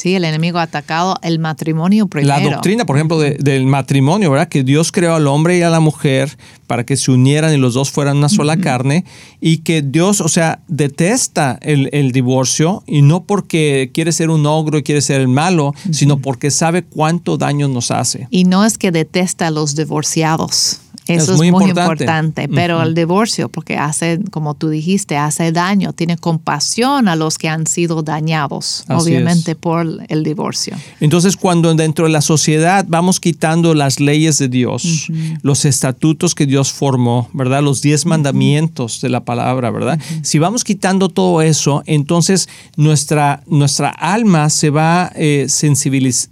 Sí, 0.00 0.14
el 0.14 0.24
enemigo 0.24 0.58
ha 0.58 0.62
atacado 0.62 1.18
el 1.22 1.38
matrimonio 1.38 2.06
primero. 2.06 2.34
La 2.38 2.40
doctrina, 2.40 2.86
por 2.86 2.96
ejemplo, 2.96 3.18
del 3.18 3.66
matrimonio, 3.66 4.30
¿verdad? 4.30 4.48
Que 4.48 4.64
Dios 4.64 4.92
creó 4.92 5.14
al 5.14 5.26
hombre 5.26 5.58
y 5.58 5.62
a 5.62 5.68
la 5.68 5.80
mujer 5.80 6.38
para 6.66 6.84
que 6.84 6.96
se 6.96 7.10
unieran 7.10 7.52
y 7.52 7.58
los 7.58 7.74
dos 7.74 7.90
fueran 7.90 8.16
una 8.16 8.30
sola 8.30 8.56
carne 8.56 9.04
y 9.42 9.58
que 9.58 9.82
Dios, 9.82 10.22
o 10.22 10.28
sea, 10.28 10.60
detesta 10.68 11.58
el, 11.60 12.12
divorcio 12.12 12.82
y 12.86 13.02
no 13.02 13.24
porque 13.24 13.90
quiere 13.92 14.12
ser 14.12 14.30
un 14.30 14.46
ogro 14.46 14.78
y 14.78 14.82
quiere 14.82 15.02
ser 15.02 15.20
el 15.20 15.28
malo, 15.28 15.74
sino 15.90 16.18
porque 16.18 16.50
sabe 16.50 16.82
cuánto 16.82 17.36
daño 17.36 17.68
nos 17.68 17.90
hace. 17.90 18.26
Y 18.30 18.44
no 18.44 18.64
es 18.64 18.78
que 18.78 18.92
detesta 18.92 19.48
a 19.48 19.50
los 19.50 19.76
divorciados. 19.76 20.80
Eso 21.14 21.32
es 21.32 21.38
muy, 21.38 21.48
importante. 21.48 22.48
pero 22.48 22.82
el 22.82 22.94
divorcio, 22.94 23.48
porque 23.48 23.76
hace, 23.76 24.20
como 24.30 24.54
tú 24.54 24.68
dijiste, 24.68 25.16
hace 25.16 25.52
daño, 25.52 25.92
tiene 25.92 26.16
compasión 26.16 27.08
a 27.08 27.16
los 27.16 27.38
que 27.38 27.48
han 27.48 27.66
sido 27.66 28.02
dañados, 28.02 28.84
obviamente, 28.88 29.54
por 29.54 29.86
el 30.08 30.22
divorcio. 30.22 30.76
Entonces, 31.00 31.36
cuando 31.36 31.74
dentro 31.74 32.06
de 32.06 32.12
la 32.12 32.20
sociedad 32.20 32.84
vamos 32.88 33.20
quitando 33.20 33.74
las 33.74 34.00
leyes 34.00 34.38
de 34.38 34.48
Dios, 34.48 35.08
los 35.42 35.64
estatutos 35.64 36.34
que 36.34 36.46
Dios 36.46 36.72
formó, 36.72 37.28
¿verdad? 37.32 37.62
Los 37.62 37.82
diez 37.82 38.06
mandamientos 38.06 39.00
de 39.00 39.08
la 39.08 39.24
palabra, 39.24 39.70
¿verdad? 39.70 39.98
Si 40.22 40.38
vamos 40.38 40.64
quitando 40.64 41.08
todo 41.08 41.42
eso, 41.42 41.82
entonces 41.86 42.48
nuestra, 42.76 43.42
nuestra 43.46 43.90
alma 43.90 44.50
se 44.50 44.70
va 44.70 45.12
eh, 45.14 45.46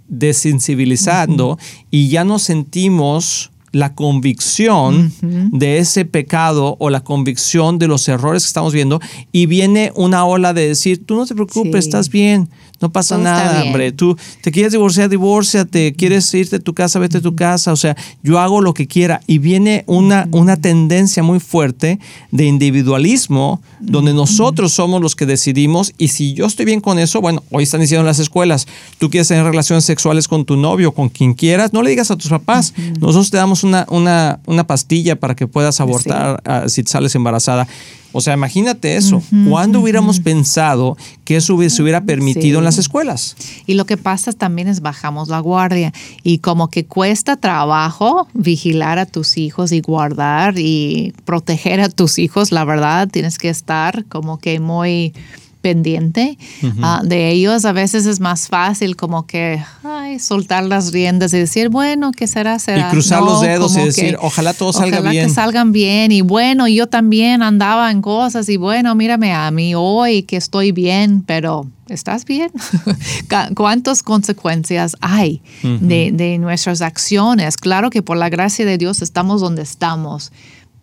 desensibilizando 0.07 1.57
y 1.91 2.09
ya 2.09 2.23
no 2.23 2.39
sentimos 2.39 3.51
la 3.71 3.93
convicción 3.93 5.11
de 5.21 5.77
ese 5.77 6.05
pecado 6.05 6.75
o 6.79 6.89
la 6.89 7.01
convicción 7.01 7.79
de 7.79 7.87
los 7.87 8.07
errores 8.07 8.43
que 8.43 8.47
estamos 8.47 8.73
viendo 8.73 8.99
y 9.31 9.45
viene 9.45 9.91
una 9.95 10.25
ola 10.25 10.53
de 10.53 10.67
decir, 10.67 11.05
tú 11.05 11.15
no 11.15 11.25
te 11.25 11.35
preocupes, 11.35 11.85
estás 11.85 12.09
bien, 12.09 12.49
no 12.81 12.91
pasa 12.91 13.17
nada, 13.17 13.63
hombre, 13.63 13.91
tú 13.91 14.17
te 14.41 14.51
quieres 14.51 14.71
divorciar, 14.71 15.09
divórciate, 15.09 15.93
quieres 15.93 16.33
irte 16.33 16.57
a 16.57 16.59
tu 16.59 16.73
casa, 16.73 16.97
vete 16.99 17.17
a 17.17 17.21
tu 17.21 17.35
casa, 17.35 17.73
o 17.73 17.75
sea, 17.75 17.97
yo 18.23 18.39
hago 18.39 18.61
lo 18.61 18.73
que 18.73 18.87
quiera. 18.87 19.21
Y 19.27 19.39
viene 19.39 19.83
una, 19.85 20.27
una 20.31 20.55
tendencia 20.55 21.21
muy 21.21 21.41
fuerte 21.41 21.99
de 22.31 22.45
individualismo 22.45 23.61
donde 23.81 24.13
nosotros 24.13 24.71
somos 24.71 25.01
los 25.01 25.15
que 25.15 25.25
decidimos. 25.25 25.93
Y 25.97 26.09
si 26.09 26.33
yo 26.33 26.45
estoy 26.45 26.65
bien 26.65 26.79
con 26.79 26.99
eso, 26.99 27.19
bueno, 27.19 27.43
hoy 27.51 27.63
están 27.63 27.81
diciendo 27.81 28.01
en 28.01 28.07
las 28.07 28.19
escuelas, 28.19 28.65
tú 28.97 29.09
quieres 29.09 29.27
tener 29.27 29.43
relaciones 29.43 29.83
sexuales 29.83 30.27
con 30.27 30.45
tu 30.45 30.55
novio, 30.55 30.93
con 30.93 31.09
quien 31.09 31.33
quieras, 31.33 31.73
no 31.73 31.83
le 31.83 31.89
digas 31.89 32.11
a 32.11 32.17
tus 32.17 32.29
papás, 32.29 32.73
nosotros 32.99 33.29
te 33.29 33.37
damos 33.37 33.58
una, 33.63 33.85
una, 33.89 34.39
una 34.45 34.65
pastilla 34.65 35.19
para 35.19 35.35
que 35.35 35.47
puedas 35.47 35.79
abortar 35.79 36.41
ah, 36.45 36.63
si 36.67 36.83
sales 36.83 37.15
embarazada. 37.15 37.67
O 38.11 38.21
sea, 38.21 38.33
imagínate 38.33 38.95
eso. 38.95 39.21
¿Cuándo 39.47 39.81
hubiéramos 39.81 40.19
pensado 40.19 40.97
que 41.25 41.35
eso 41.35 41.57
se 41.69 41.83
hubiera 41.83 42.01
permitido 42.01 42.57
en 42.57 42.65
las 42.65 42.79
escuelas? 42.79 43.35
Y 43.67 43.75
lo 43.75 43.85
que 43.85 43.97
pasa 43.97 44.33
también 44.33 44.67
es 44.67 44.81
bajamos 44.81 45.29
la 45.29 45.39
guardia 45.39 45.93
y 46.23 46.39
como 46.39 46.69
que 46.69 46.85
cuesta 46.85 47.35
trabajo 47.35 48.27
vigilar 48.33 48.97
a 48.97 49.05
tus 49.05 49.37
hijos 49.37 49.71
y 49.71 49.81
guardar 49.81 50.55
y 50.57 51.13
proteger 51.25 51.81
a 51.81 51.89
tus 51.89 52.17
hijos, 52.17 52.51
la 52.51 52.65
verdad, 52.65 53.07
tienes 53.09 53.37
que 53.37 53.49
estar 53.49 54.05
como 54.05 54.39
que 54.39 54.59
muy 54.59 55.13
pendiente 55.61 56.37
ah, 56.81 57.01
de 57.03 57.31
ellos. 57.31 57.65
A 57.65 57.71
veces 57.71 58.05
es 58.05 58.19
más 58.19 58.47
fácil 58.47 58.95
como 58.95 59.25
que 59.25 59.61
ay, 59.83 60.19
soltar 60.19 60.63
las 60.63 60.91
riendas 60.91 61.33
y 61.33 61.37
decir, 61.37 61.69
bueno, 61.69 62.11
¿qué 62.11 62.27
será? 62.27 62.59
será? 62.59 62.87
Y 62.87 62.91
cruzar 62.91 63.21
los 63.21 63.41
dedos 63.41 63.75
y 63.77 63.83
decir, 63.83 64.17
ojalá 64.21 64.53
todo 64.53 64.73
salga 64.73 65.01
bien. 65.01 65.27
que 65.27 65.33
salgan 65.33 65.71
bien. 65.71 66.11
Y 66.11 66.21
bueno, 66.21 66.67
yo 66.67 66.87
también 66.87 67.43
andaba 67.43 67.91
en 67.91 68.01
cosas 68.01 68.49
y 68.49 68.57
bueno, 68.57 68.95
mírame 68.95 69.33
a 69.33 69.49
mí 69.51 69.73
hoy 69.75 70.23
que 70.23 70.37
estoy 70.37 70.71
bien, 70.71 71.23
pero 71.25 71.67
¿estás 71.87 72.25
bien? 72.25 72.51
¿Cuántas 73.55 74.03
consecuencias 74.03 74.95
hay 75.01 75.41
de, 75.63 76.11
de 76.13 76.37
nuestras 76.37 76.81
acciones? 76.81 77.57
Claro 77.57 77.89
que 77.89 78.01
por 78.01 78.17
la 78.17 78.29
gracia 78.29 78.65
de 78.65 78.77
Dios 78.77 79.01
estamos 79.01 79.41
donde 79.41 79.61
estamos 79.61 80.31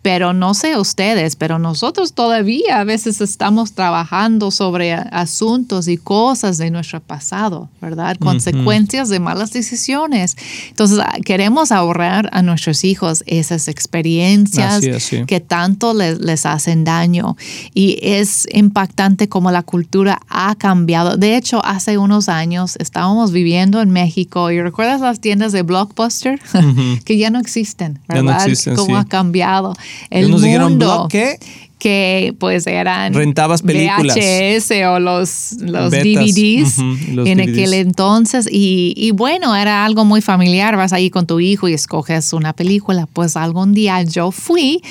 Pero 0.07 0.31
no 0.31 0.53
sé 0.53 0.77
ustedes, 0.77 1.35
pero 1.35 1.59
nosotros 1.59 2.13
todavía 2.13 2.79
a 2.79 2.85
veces 2.85 3.19
estamos 3.19 3.73
trabajando 3.73 4.51
sobre 4.51 4.93
asuntos 4.93 5.89
y 5.89 5.97
cosas 5.97 6.57
de 6.57 6.71
nuestro 6.71 7.01
pasado, 7.01 7.67
¿verdad? 7.81 8.15
Consecuencias 8.15 9.09
de 9.09 9.19
malas 9.19 9.51
decisiones. 9.51 10.37
Entonces, 10.69 10.99
ah, 10.99 11.17
queremos 11.25 11.73
ahorrar 11.73 12.29
a 12.31 12.41
nuestros 12.41 12.85
hijos 12.85 13.25
esas 13.27 13.67
experiencias 13.67 14.81
que 15.27 15.41
tanto 15.41 15.93
les, 15.93 16.21
les 16.21 16.45
hacen 16.45 16.85
daño. 16.85 17.35
Y 17.73 17.99
es 18.01 18.47
impactante 18.53 19.27
cómo 19.27 19.51
la 19.51 19.63
cultura 19.63 20.21
ha 20.29 20.55
cambiado. 20.55 21.17
De 21.17 21.35
hecho, 21.35 21.59
hace 21.65 21.97
unos 21.97 22.29
años 22.29 22.77
estábamos 22.79 23.33
viviendo 23.33 23.81
en 23.81 23.89
México 23.89 24.51
y 24.51 24.61
recuerdas 24.61 25.01
las 25.01 25.19
tiendas 25.19 25.51
de 25.51 25.63
Blockbuster 25.63 26.39
que 27.03 27.17
ya 27.17 27.29
no 27.29 27.39
existen, 27.39 27.99
¿verdad? 28.07 28.47
Cómo 28.73 28.95
ha 28.95 29.03
cambiado 29.03 29.73
el 30.09 30.29
nos 30.29 30.41
mundo. 30.41 31.07
¿qué? 31.09 31.37
que 31.79 32.35
pues 32.39 32.65
eran 32.65 33.13
rentabas 33.13 33.61
películas. 33.61 34.15
VHS 34.15 34.71
o 34.87 34.99
los, 34.99 35.53
los 35.59 35.91
DVDs 35.91 36.79
en 36.79 37.39
aquel 37.39 37.73
entonces. 37.73 38.49
Y, 38.51 38.93
y, 38.97 39.11
bueno 39.11 39.55
era 39.55 39.85
algo 39.85 40.03
muy 40.03 40.21
familiar. 40.21 40.75
Vas 40.75 40.91
ahí 40.91 41.09
con 41.09 41.27
tu 41.27 41.39
hijo 41.39 41.67
y 41.67 41.73
escoges 41.73 42.33
una 42.33 42.53
película. 42.53 43.07
Pues 43.11 43.37
algún 43.37 43.73
día 43.73 44.01
yo 44.01 44.31
fui 44.31 44.81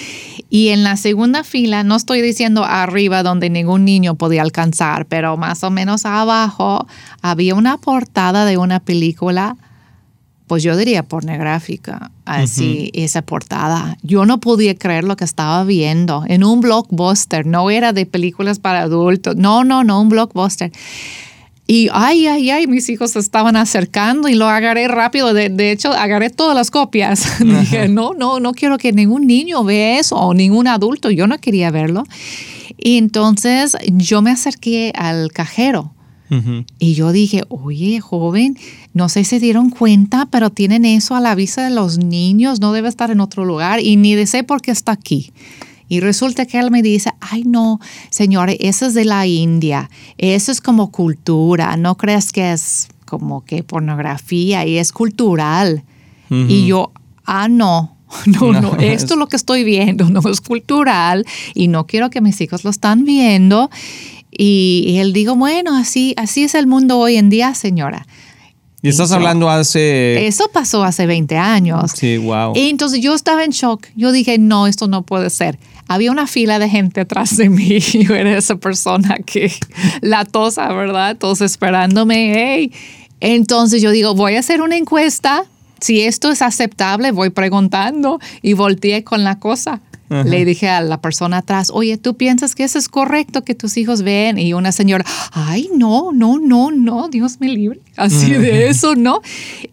y 0.48 0.68
en 0.68 0.84
la 0.84 0.96
segunda 0.96 1.42
fila 1.42 1.82
no 1.82 1.96
estoy 1.96 2.22
diciendo 2.22 2.64
arriba 2.64 3.22
donde 3.22 3.50
ningún 3.50 3.84
niño 3.84 4.14
podía 4.14 4.42
alcanzar 4.42 5.06
pero 5.06 5.36
más 5.36 5.64
o 5.64 5.70
menos 5.70 6.06
abajo 6.06 6.86
había 7.20 7.54
una 7.54 7.78
portada 7.78 8.44
de 8.44 8.56
una 8.56 8.78
película 8.78 9.56
pues 10.46 10.62
yo 10.62 10.76
diría 10.76 11.02
pornográfica, 11.02 12.10
así, 12.24 12.90
esa 12.94 13.22
portada. 13.22 13.98
Yo 14.02 14.26
no 14.26 14.38
podía 14.38 14.76
creer 14.76 15.04
lo 15.04 15.16
que 15.16 15.24
estaba 15.24 15.64
viendo 15.64 16.24
en 16.28 16.44
un 16.44 16.60
blockbuster, 16.60 17.46
no 17.46 17.70
era 17.70 17.92
de 17.92 18.06
películas 18.06 18.58
para 18.58 18.82
adultos, 18.82 19.36
no, 19.36 19.64
no, 19.64 19.82
no, 19.82 20.00
un 20.00 20.08
blockbuster. 20.08 20.70
Y 21.68 21.88
ay, 21.92 22.28
ay, 22.28 22.50
ay, 22.50 22.68
mis 22.68 22.88
hijos 22.88 23.10
se 23.10 23.18
estaban 23.18 23.56
acercando 23.56 24.28
y 24.28 24.36
lo 24.36 24.46
agarré 24.46 24.86
rápido. 24.86 25.34
De, 25.34 25.48
de 25.48 25.72
hecho, 25.72 25.92
agarré 25.92 26.30
todas 26.30 26.54
las 26.54 26.70
copias. 26.70 27.26
Dije, 27.40 27.88
no, 27.88 28.12
no, 28.14 28.38
no 28.38 28.52
quiero 28.52 28.78
que 28.78 28.92
ningún 28.92 29.26
niño 29.26 29.64
vea 29.64 29.98
eso 29.98 30.14
o 30.14 30.32
ningún 30.32 30.68
adulto. 30.68 31.10
Yo 31.10 31.26
no 31.26 31.38
quería 31.38 31.72
verlo. 31.72 32.04
Y 32.78 32.98
entonces 32.98 33.76
yo 33.88 34.22
me 34.22 34.30
acerqué 34.30 34.92
al 34.94 35.32
cajero 35.32 35.95
y 36.78 36.94
yo 36.94 37.12
dije, 37.12 37.42
oye, 37.48 38.00
joven, 38.00 38.58
no 38.94 39.08
sé 39.08 39.24
si 39.24 39.30
se 39.30 39.40
dieron 39.40 39.70
cuenta, 39.70 40.26
pero 40.26 40.50
tienen 40.50 40.84
eso 40.84 41.14
a 41.14 41.20
la 41.20 41.34
vista 41.34 41.64
de 41.64 41.70
los 41.70 41.98
niños, 41.98 42.60
no 42.60 42.72
debe 42.72 42.88
estar 42.88 43.10
en 43.10 43.20
otro 43.20 43.44
lugar 43.44 43.80
y 43.80 43.96
ni 43.96 44.14
de 44.14 44.26
sé 44.26 44.42
por 44.42 44.60
qué 44.60 44.72
está 44.72 44.92
aquí. 44.92 45.32
Y 45.88 46.00
resulta 46.00 46.46
que 46.46 46.58
él 46.58 46.70
me 46.70 46.82
dice, 46.82 47.10
ay 47.20 47.44
no, 47.44 47.80
señores, 48.10 48.56
eso 48.60 48.86
es 48.86 48.94
de 48.94 49.04
la 49.04 49.26
India, 49.26 49.88
eso 50.18 50.50
es 50.50 50.60
como 50.60 50.90
cultura, 50.90 51.76
no 51.76 51.96
crees 51.96 52.32
que 52.32 52.52
es 52.52 52.88
como 53.04 53.44
que 53.44 53.62
pornografía 53.62 54.66
y 54.66 54.78
es 54.78 54.92
cultural. 54.92 55.84
Y 56.28 56.66
yo, 56.66 56.90
ah, 57.24 57.46
no, 57.48 57.96
no, 58.26 58.52
no, 58.52 58.76
esto 58.80 59.14
es 59.14 59.18
lo 59.18 59.28
que 59.28 59.36
estoy 59.36 59.64
viendo, 59.64 60.08
no 60.10 60.20
es 60.28 60.40
cultural 60.40 61.24
y 61.54 61.68
no 61.68 61.86
quiero 61.86 62.10
que 62.10 62.20
mis 62.20 62.40
hijos 62.40 62.64
lo 62.64 62.70
están 62.70 63.04
viendo. 63.04 63.70
Y, 64.38 64.96
él 64.98 65.12
dijo, 65.12 65.34
bueno, 65.34 65.76
así, 65.76 66.14
así 66.16 66.44
es 66.44 66.54
el 66.54 66.66
mundo 66.66 66.98
hoy 66.98 67.16
en 67.16 67.30
día, 67.30 67.54
señora. 67.54 68.06
Y 68.82 68.88
estás 68.88 69.10
hablando 69.12 69.50
hace... 69.50 70.26
Eso 70.26 70.48
pasó 70.52 70.84
hace 70.84 71.06
20 71.06 71.36
años. 71.36 71.92
Sí, 71.94 72.18
wow. 72.18 72.52
Y 72.54 72.68
entonces 72.68 73.00
yo 73.00 73.14
estaba 73.14 73.44
en 73.44 73.50
shock. 73.50 73.86
Yo 73.96 74.12
dije, 74.12 74.38
no, 74.38 74.66
esto 74.66 74.86
no 74.86 75.02
puede 75.02 75.30
ser. 75.30 75.58
Había 75.88 76.10
una 76.10 76.26
fila 76.26 76.58
de 76.58 76.68
gente 76.68 77.00
atrás 77.00 77.36
de 77.36 77.48
mí. 77.48 77.78
Yo 77.92 78.14
era 78.14 78.36
esa 78.36 78.56
persona 78.56 79.16
que, 79.24 79.52
la 80.02 80.24
tosa, 80.24 80.72
¿verdad? 80.72 81.16
Todos 81.16 81.40
esperándome. 81.40 82.32
Hey. 82.34 82.72
Entonces 83.20 83.82
yo 83.82 83.90
digo, 83.90 84.14
voy 84.14 84.36
a 84.36 84.40
hacer 84.40 84.60
una 84.60 84.76
encuesta. 84.76 85.44
Si 85.80 86.02
esto 86.02 86.30
es 86.30 86.42
aceptable, 86.42 87.12
voy 87.12 87.30
preguntando 87.30 88.18
y 88.42 88.54
volteé 88.54 89.04
con 89.04 89.24
la 89.24 89.38
cosa. 89.38 89.80
Le 90.08 90.44
dije 90.44 90.68
a 90.68 90.80
la 90.82 91.00
persona 91.00 91.38
atrás, 91.38 91.70
oye, 91.72 91.98
¿tú 91.98 92.16
piensas 92.16 92.54
que 92.54 92.62
eso 92.62 92.78
es 92.78 92.88
correcto 92.88 93.42
que 93.42 93.56
tus 93.56 93.76
hijos 93.76 94.02
ven? 94.02 94.38
Y 94.38 94.52
una 94.52 94.70
señora, 94.70 95.04
ay, 95.32 95.68
no, 95.74 96.12
no, 96.12 96.38
no, 96.38 96.70
no, 96.70 97.08
Dios 97.08 97.40
me 97.40 97.48
libre. 97.48 97.80
Así 97.96 98.30
de 98.30 98.68
eso, 98.68 98.94
¿no? 98.94 99.20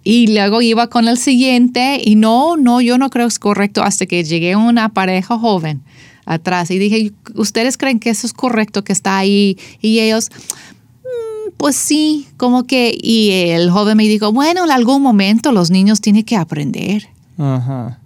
Y 0.04 0.34
luego 0.34 0.62
iba 0.62 0.88
con 0.88 1.08
el 1.08 1.18
siguiente 1.20 2.02
y 2.04 2.16
no, 2.16 2.58
no, 2.58 2.82
yo 2.82 2.98
no 2.98 3.12
creo 3.12 3.28
que 3.28 3.34
es 3.34 3.40
correcto 3.40 3.84
hasta 3.84 4.08
que 4.08 4.24
llegué 4.24 4.54
a 4.54 4.58
una 4.58 4.90
pareja 4.90 5.38
joven 5.38 5.82
atrás 6.26 6.72
y 6.72 6.80
dije, 6.80 7.12
¿ustedes 7.36 7.78
creen 7.78 8.00
que 8.00 8.10
eso 8.10 8.26
es 8.26 8.34
correcto 8.34 8.84
que 8.84 8.94
está 8.94 9.18
ahí? 9.18 9.58
Y 9.82 10.00
ellos, 10.00 10.32
mm, 11.04 11.52
pues 11.58 11.76
sí, 11.76 12.28
como 12.38 12.64
que, 12.64 12.98
y 13.00 13.52
el 13.52 13.70
joven 13.70 13.98
me 13.98 14.04
dijo, 14.04 14.32
bueno, 14.32 14.64
en 14.64 14.72
algún 14.72 15.04
momento 15.04 15.52
los 15.52 15.70
niños 15.70 16.02
tienen 16.02 16.24
que 16.24 16.38
aprender. 16.38 17.08
Ajá. 17.38 18.00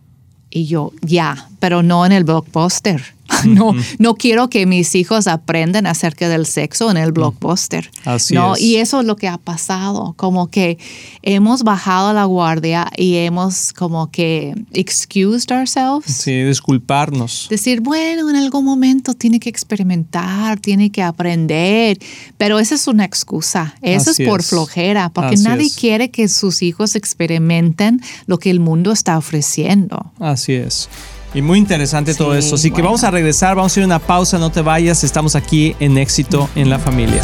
Y 0.57 0.65
yo, 0.65 0.91
ya, 1.03 1.49
pero 1.59 1.83
no 1.83 2.03
en 2.03 2.11
el 2.11 2.23
blockbuster. 2.23 3.13
no, 3.45 3.73
no 3.99 4.15
quiero 4.15 4.49
que 4.49 4.65
mis 4.65 4.95
hijos 4.95 5.27
aprendan 5.27 5.85
acerca 5.85 6.29
del 6.29 6.45
sexo 6.45 6.89
en 6.91 6.97
el 6.97 7.11
blockbuster. 7.11 7.89
Así 8.05 8.33
¿no? 8.33 8.55
es. 8.55 8.61
Y 8.61 8.77
eso 8.77 9.01
es 9.01 9.05
lo 9.05 9.15
que 9.15 9.27
ha 9.27 9.37
pasado, 9.37 10.13
como 10.17 10.49
que 10.49 10.77
hemos 11.21 11.63
bajado 11.63 12.13
la 12.13 12.25
guardia 12.25 12.89
y 12.95 13.15
hemos 13.17 13.73
como 13.73 14.11
que 14.11 14.53
excused 14.73 15.51
ourselves. 15.51 16.05
Sí, 16.05 16.43
disculparnos. 16.43 17.47
Decir, 17.49 17.81
bueno, 17.81 18.29
en 18.29 18.35
algún 18.35 18.65
momento 18.65 19.13
tiene 19.13 19.39
que 19.39 19.49
experimentar, 19.49 20.59
tiene 20.59 20.91
que 20.91 21.03
aprender, 21.03 21.97
pero 22.37 22.59
esa 22.59 22.75
es 22.75 22.87
una 22.87 23.05
excusa. 23.05 23.75
Eso 23.81 24.11
es 24.11 24.19
por 24.27 24.43
flojera, 24.43 25.09
porque 25.09 25.37
nadie 25.37 25.69
quiere 25.71 26.09
que 26.11 26.27
sus 26.27 26.61
hijos 26.61 26.95
experimenten 26.95 28.01
lo 28.25 28.39
que 28.39 28.49
el 28.49 28.59
mundo 28.59 28.91
está 28.91 29.17
ofreciendo. 29.17 30.11
Así 30.19 30.53
es. 30.53 30.89
Y 31.33 31.41
muy 31.41 31.57
interesante 31.57 32.13
todo 32.15 32.35
esto. 32.35 32.55
Así 32.55 32.71
que 32.71 32.81
vamos 32.81 33.03
a 33.03 33.11
regresar, 33.11 33.55
vamos 33.55 33.75
a 33.75 33.79
ir 33.79 33.83
a 33.83 33.87
una 33.87 33.99
pausa, 33.99 34.37
no 34.37 34.49
te 34.49 34.61
vayas, 34.61 35.03
estamos 35.03 35.35
aquí 35.35 35.75
en 35.79 35.97
éxito 35.97 36.49
en 36.55 36.69
la 36.69 36.79
familia. 36.79 37.23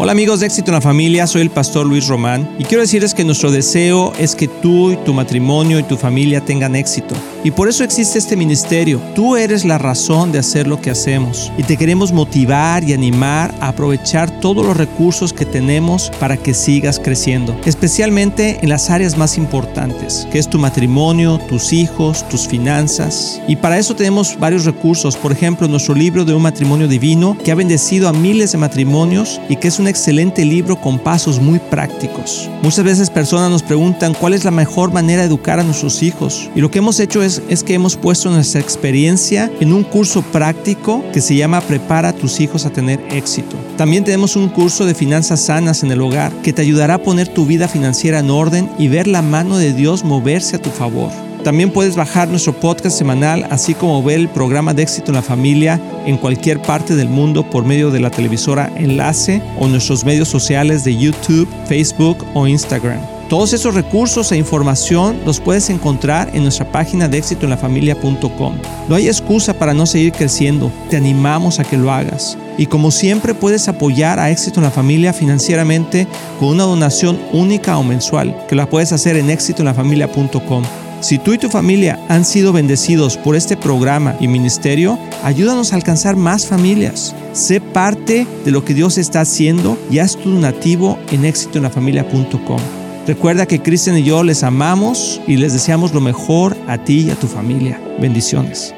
Hola 0.00 0.12
amigos 0.12 0.38
de 0.38 0.46
Éxito 0.46 0.70
en 0.70 0.76
la 0.76 0.80
Familia, 0.80 1.26
soy 1.26 1.42
el 1.42 1.50
pastor 1.50 1.84
Luis 1.84 2.06
Román 2.06 2.48
y 2.56 2.62
quiero 2.62 2.82
decirles 2.82 3.14
que 3.14 3.24
nuestro 3.24 3.50
deseo 3.50 4.12
es 4.16 4.36
que 4.36 4.46
tú 4.46 4.92
y 4.92 4.96
tu 4.98 5.12
matrimonio 5.12 5.80
y 5.80 5.82
tu 5.82 5.96
familia 5.96 6.40
tengan 6.44 6.76
éxito. 6.76 7.16
Y 7.44 7.52
por 7.52 7.68
eso 7.68 7.84
existe 7.84 8.18
este 8.18 8.36
ministerio. 8.36 9.00
Tú 9.14 9.36
eres 9.36 9.64
la 9.64 9.78
razón 9.78 10.32
de 10.32 10.38
hacer 10.38 10.66
lo 10.66 10.80
que 10.80 10.90
hacemos. 10.90 11.52
Y 11.56 11.62
te 11.62 11.76
queremos 11.76 12.12
motivar 12.12 12.82
y 12.84 12.92
animar 12.92 13.54
a 13.60 13.68
aprovechar 13.68 14.40
todos 14.40 14.66
los 14.66 14.76
recursos 14.76 15.32
que 15.32 15.44
tenemos 15.44 16.10
para 16.18 16.36
que 16.36 16.54
sigas 16.54 16.98
creciendo. 16.98 17.56
Especialmente 17.64 18.58
en 18.62 18.68
las 18.68 18.90
áreas 18.90 19.16
más 19.16 19.38
importantes, 19.38 20.26
que 20.32 20.38
es 20.38 20.48
tu 20.48 20.58
matrimonio, 20.58 21.38
tus 21.48 21.72
hijos, 21.72 22.28
tus 22.28 22.48
finanzas. 22.48 23.40
Y 23.46 23.56
para 23.56 23.78
eso 23.78 23.94
tenemos 23.94 24.38
varios 24.38 24.64
recursos. 24.64 25.16
Por 25.16 25.32
ejemplo, 25.32 25.68
nuestro 25.68 25.94
libro 25.94 26.24
de 26.24 26.34
un 26.34 26.42
matrimonio 26.42 26.88
divino 26.88 27.36
que 27.44 27.52
ha 27.52 27.54
bendecido 27.54 28.08
a 28.08 28.12
miles 28.12 28.52
de 28.52 28.58
matrimonios 28.58 29.40
y 29.48 29.56
que 29.56 29.68
es 29.68 29.78
un 29.78 29.86
excelente 29.86 30.44
libro 30.44 30.80
con 30.80 30.98
pasos 30.98 31.40
muy 31.40 31.58
prácticos. 31.58 32.50
Muchas 32.62 32.84
veces 32.84 33.10
personas 33.10 33.50
nos 33.50 33.62
preguntan 33.62 34.14
cuál 34.14 34.34
es 34.34 34.44
la 34.44 34.50
mejor 34.50 34.92
manera 34.92 35.22
de 35.22 35.28
educar 35.28 35.60
a 35.60 35.64
nuestros 35.64 36.02
hijos. 36.02 36.50
Y 36.54 36.60
lo 36.60 36.70
que 36.70 36.78
hemos 36.78 36.98
hecho 37.00 37.22
es 37.22 37.27
es, 37.36 37.62
que 37.62 37.74
hemos 37.74 37.96
puesto 37.96 38.30
nuestra 38.30 38.60
experiencia 38.60 39.50
en 39.60 39.72
un 39.72 39.84
curso 39.84 40.22
práctico 40.22 41.04
que 41.12 41.20
se 41.20 41.36
llama 41.36 41.60
Prepara 41.60 42.10
a 42.10 42.12
tus 42.12 42.40
hijos 42.40 42.64
a 42.64 42.70
tener 42.70 43.00
éxito. 43.10 43.56
También 43.76 44.04
tenemos 44.04 44.36
un 44.36 44.48
curso 44.48 44.86
de 44.86 44.94
finanzas 44.94 45.40
sanas 45.40 45.82
en 45.82 45.92
el 45.92 46.00
hogar 46.00 46.32
que 46.42 46.52
te 46.52 46.62
ayudará 46.62 46.94
a 46.94 47.02
poner 47.02 47.28
tu 47.28 47.46
vida 47.46 47.68
financiera 47.68 48.20
en 48.20 48.30
orden 48.30 48.70
y 48.78 48.88
ver 48.88 49.06
la 49.06 49.22
mano 49.22 49.58
de 49.58 49.72
Dios 49.72 50.04
moverse 50.04 50.56
a 50.56 50.62
tu 50.62 50.70
favor. 50.70 51.10
También 51.44 51.70
puedes 51.70 51.96
bajar 51.96 52.28
nuestro 52.28 52.52
podcast 52.52 52.98
semanal, 52.98 53.46
así 53.50 53.74
como 53.74 54.02
ver 54.02 54.18
el 54.18 54.28
programa 54.28 54.74
de 54.74 54.82
éxito 54.82 55.10
en 55.10 55.16
la 55.16 55.22
familia 55.22 55.80
en 56.04 56.16
cualquier 56.16 56.60
parte 56.60 56.96
del 56.96 57.08
mundo 57.08 57.48
por 57.48 57.64
medio 57.64 57.90
de 57.90 58.00
la 58.00 58.10
televisora 58.10 58.72
Enlace 58.76 59.40
o 59.58 59.68
nuestros 59.68 60.04
medios 60.04 60.28
sociales 60.28 60.84
de 60.84 60.96
YouTube, 60.96 61.48
Facebook 61.66 62.24
o 62.34 62.46
Instagram. 62.46 63.17
Todos 63.28 63.52
esos 63.52 63.74
recursos 63.74 64.32
e 64.32 64.38
información 64.38 65.20
los 65.26 65.38
puedes 65.38 65.68
encontrar 65.68 66.30
en 66.32 66.44
nuestra 66.44 66.72
página 66.72 67.08
de 67.08 67.18
éxitoenlafamilia.com. 67.18 68.54
No 68.88 68.94
hay 68.94 69.06
excusa 69.06 69.52
para 69.52 69.74
no 69.74 69.84
seguir 69.84 70.12
creciendo, 70.12 70.72
te 70.88 70.96
animamos 70.96 71.60
a 71.60 71.64
que 71.64 71.76
lo 71.76 71.92
hagas. 71.92 72.38
Y 72.56 72.66
como 72.66 72.90
siempre 72.90 73.34
puedes 73.34 73.68
apoyar 73.68 74.18
a 74.18 74.30
Éxito 74.30 74.60
en 74.60 74.64
la 74.64 74.70
Familia 74.70 75.12
financieramente 75.12 76.06
con 76.40 76.48
una 76.48 76.64
donación 76.64 77.20
única 77.32 77.76
o 77.76 77.84
mensual, 77.84 78.34
que 78.48 78.56
la 78.56 78.68
puedes 78.70 78.92
hacer 78.92 79.16
en 79.16 79.28
éxitoenlafamilia.com. 79.28 80.64
Si 81.00 81.18
tú 81.18 81.34
y 81.34 81.38
tu 81.38 81.50
familia 81.50 82.00
han 82.08 82.24
sido 82.24 82.54
bendecidos 82.54 83.18
por 83.18 83.36
este 83.36 83.58
programa 83.58 84.16
y 84.20 84.26
ministerio, 84.26 84.98
ayúdanos 85.22 85.72
a 85.72 85.76
alcanzar 85.76 86.16
más 86.16 86.46
familias. 86.46 87.14
Sé 87.34 87.60
parte 87.60 88.26
de 88.46 88.50
lo 88.50 88.64
que 88.64 88.74
Dios 88.74 88.96
está 88.96 89.20
haciendo 89.20 89.76
y 89.90 89.98
haz 89.98 90.16
tu 90.16 90.30
donativo 90.30 90.98
en 91.12 91.26
éxitoenlafamilia.com. 91.26 92.77
Recuerda 93.08 93.46
que 93.46 93.62
Cristian 93.62 93.96
y 93.96 94.02
yo 94.02 94.22
les 94.22 94.42
amamos 94.42 95.18
y 95.26 95.38
les 95.38 95.54
deseamos 95.54 95.94
lo 95.94 96.00
mejor 96.02 96.54
a 96.66 96.76
ti 96.76 97.06
y 97.06 97.10
a 97.10 97.14
tu 97.14 97.26
familia. 97.26 97.80
Bendiciones. 97.98 98.74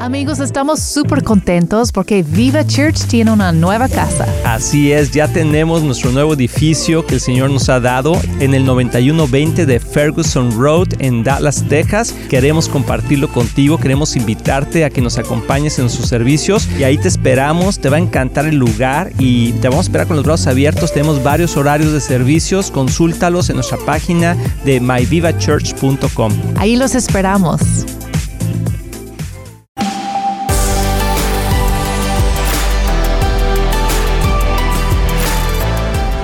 Amigos, 0.00 0.40
estamos 0.40 0.80
súper 0.80 1.22
contentos 1.22 1.92
porque 1.92 2.22
Viva 2.22 2.66
Church 2.66 3.04
tiene 3.06 3.32
una 3.32 3.52
nueva 3.52 3.86
casa. 3.86 4.26
Así 4.46 4.92
es, 4.92 5.10
ya 5.10 5.28
tenemos 5.28 5.82
nuestro 5.82 6.10
nuevo 6.10 6.32
edificio 6.32 7.04
que 7.04 7.16
el 7.16 7.20
Señor 7.20 7.50
nos 7.50 7.68
ha 7.68 7.80
dado 7.80 8.18
en 8.38 8.54
el 8.54 8.64
9120 8.64 9.66
de 9.66 9.78
Ferguson 9.78 10.58
Road 10.58 10.88
en 11.00 11.22
Dallas, 11.22 11.64
Texas. 11.68 12.14
Queremos 12.30 12.66
compartirlo 12.66 13.30
contigo, 13.30 13.76
queremos 13.76 14.16
invitarte 14.16 14.86
a 14.86 14.90
que 14.90 15.02
nos 15.02 15.18
acompañes 15.18 15.78
en 15.78 15.90
sus 15.90 16.06
servicios 16.06 16.66
y 16.78 16.84
ahí 16.84 16.96
te 16.96 17.08
esperamos, 17.08 17.78
te 17.78 17.90
va 17.90 17.98
a 17.98 18.00
encantar 18.00 18.46
el 18.46 18.56
lugar 18.56 19.12
y 19.18 19.52
te 19.52 19.68
vamos 19.68 19.84
a 19.84 19.88
esperar 19.88 20.06
con 20.06 20.16
los 20.16 20.24
brazos 20.24 20.46
abiertos. 20.46 20.94
Tenemos 20.94 21.22
varios 21.22 21.58
horarios 21.58 21.92
de 21.92 22.00
servicios, 22.00 22.70
consúltalos 22.70 23.50
en 23.50 23.56
nuestra 23.56 23.76
página 23.84 24.34
de 24.64 24.80
myvivachurch.com. 24.80 26.32
Ahí 26.56 26.76
los 26.76 26.94
esperamos. 26.94 27.60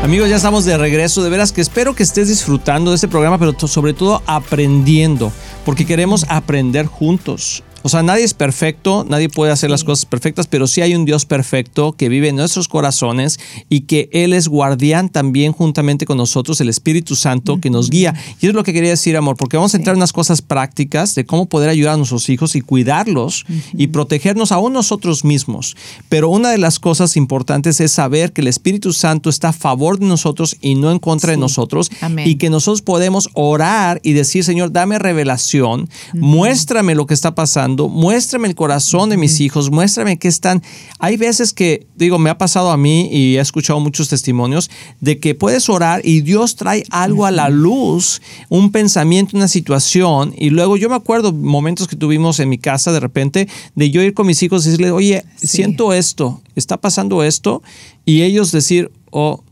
Amigos, 0.07 0.29
ya 0.29 0.37
estamos 0.37 0.65
de 0.65 0.79
regreso. 0.79 1.25
De 1.25 1.31
veras 1.31 1.51
que 1.51 1.61
espero 1.61 1.97
que 1.97 2.05
estés 2.05 2.29
disfrutando 2.29 2.93
de 2.93 2.95
este 2.95 3.09
programa, 3.09 3.41
pero 3.41 3.57
sobre 3.67 3.93
todo 3.93 4.23
aprendiendo, 4.25 5.33
porque 5.65 5.85
queremos 5.85 6.25
aprender 6.29 6.87
juntos. 6.87 7.65
O 7.87 7.89
sea, 7.89 8.03
nadie 8.03 8.25
es 8.25 8.35
perfecto, 8.35 9.07
nadie 9.09 9.29
puede 9.29 9.53
hacer 9.53 9.71
las 9.71 9.85
cosas 9.85 10.07
perfectas, 10.07 10.49
pero 10.49 10.67
sí 10.67 10.81
hay 10.81 10.97
un 10.97 11.05
Dios 11.05 11.25
perfecto 11.25 11.93
que 11.93 12.09
vive 12.09 12.31
en 12.31 12.35
nuestros 12.35 12.67
corazones 12.67 13.39
y 13.69 13.83
que 13.83 14.09
Él 14.11 14.33
es 14.33 14.49
guardián 14.49 15.09
también 15.09 15.53
juntamente 15.53 16.05
con 16.05 16.17
nosotros, 16.17 16.61
el 16.61 16.69
Espíritu 16.69 17.15
Santo 17.15 17.61
que 17.61 17.71
nos 17.71 17.89
guía. 17.89 18.13
Y 18.41 18.47
eso 18.47 18.49
es 18.49 18.55
lo 18.55 18.65
que 18.65 18.73
quería 18.73 18.91
decir, 18.91 19.17
amor, 19.17 19.37
porque 19.37 19.57
vamos 19.57 19.73
a 19.73 19.77
entrar 19.77 19.95
en 19.95 19.99
unas 19.99 20.13
cosas 20.13 20.43
prácticas 20.43 21.15
de 21.15 21.27
cómo 21.27 21.47
poder 21.47 21.69
ayudar 21.69 21.95
a 21.95 21.97
nuestros 21.97 22.29
hijos 22.29 22.57
y 22.57 22.61
cuidarlos 22.61 23.47
y 23.75 23.87
protegernos 23.87 24.51
aún 24.51 24.73
nosotros 24.73 25.25
mismos. 25.25 25.77
Pero 26.09 26.29
una 26.29 26.51
de 26.51 26.59
las 26.59 26.81
cosas 26.81 27.17
importantes 27.17 27.81
es 27.81 27.93
saber 27.93 28.33
que 28.33 28.41
el 28.41 28.49
Espíritu 28.49 28.93
Santo 28.93 29.31
está 29.31 29.51
a 29.51 29.53
favor 29.53 30.01
de 30.01 30.07
nosotros 30.07 30.57
y 30.61 30.75
no 30.75 30.91
en 30.91 30.99
contra 30.99 31.31
de 31.31 31.37
nosotros. 31.37 31.89
Y 32.25 32.35
que 32.35 32.51
nosotros 32.51 32.83
podemos 32.83 33.29
orar 33.35 34.01
y 34.03 34.13
decir, 34.13 34.43
Señor, 34.43 34.73
dame 34.73 34.99
revelación, 34.99 35.89
muéstrame 36.15 36.97
lo 36.97 37.07
que 37.07 37.15
está 37.15 37.37
pasando 37.37 37.76
muéstrame 37.89 38.49
el 38.49 38.55
corazón 38.55 39.11
de 39.11 39.17
mis 39.17 39.41
hijos, 39.41 39.71
muéstrame 39.71 40.19
que 40.19 40.29
están. 40.29 40.63
Hay 40.99 41.17
veces 41.17 41.53
que, 41.53 41.87
digo, 41.97 42.19
me 42.19 42.31
ha 42.31 42.39
pasado 42.39 42.71
a 42.71 42.77
mí 42.77 43.09
y 43.13 43.37
he 43.37 43.41
escuchado 43.41 43.81
muchos 43.81 44.09
testimonios 44.09 44.71
de 45.01 45.19
que 45.19 45.35
puedes 45.35 45.69
orar 45.69 46.01
y 46.05 46.23
Dios 46.23 46.57
trae 46.57 46.85
algo 46.91 47.27
a 47.27 47.31
la 47.31 47.49
luz, 47.49 48.21
un 48.49 48.73
pensamiento, 48.73 49.37
una 49.37 49.49
situación. 49.49 50.35
Y 50.37 50.51
luego 50.51 50.77
yo 50.77 50.89
me 50.89 50.97
acuerdo 50.97 51.33
momentos 51.33 51.89
que 51.89 51.97
tuvimos 51.97 52.41
en 52.41 52.49
mi 52.49 52.59
casa 52.59 52.93
de 52.93 53.01
repente 53.01 53.49
de 53.75 53.91
yo 53.91 54.03
ir 54.03 54.15
con 54.15 54.27
mis 54.27 54.43
hijos 54.43 54.65
y 54.65 54.71
decirles, 54.71 54.93
oye, 54.93 55.25
siento 55.37 55.93
esto, 55.93 56.41
está 56.55 56.77
pasando 56.79 57.23
esto. 57.23 57.63
Y 58.05 58.23
ellos 58.23 58.53
decir, 58.53 58.91
oh, 59.11 59.43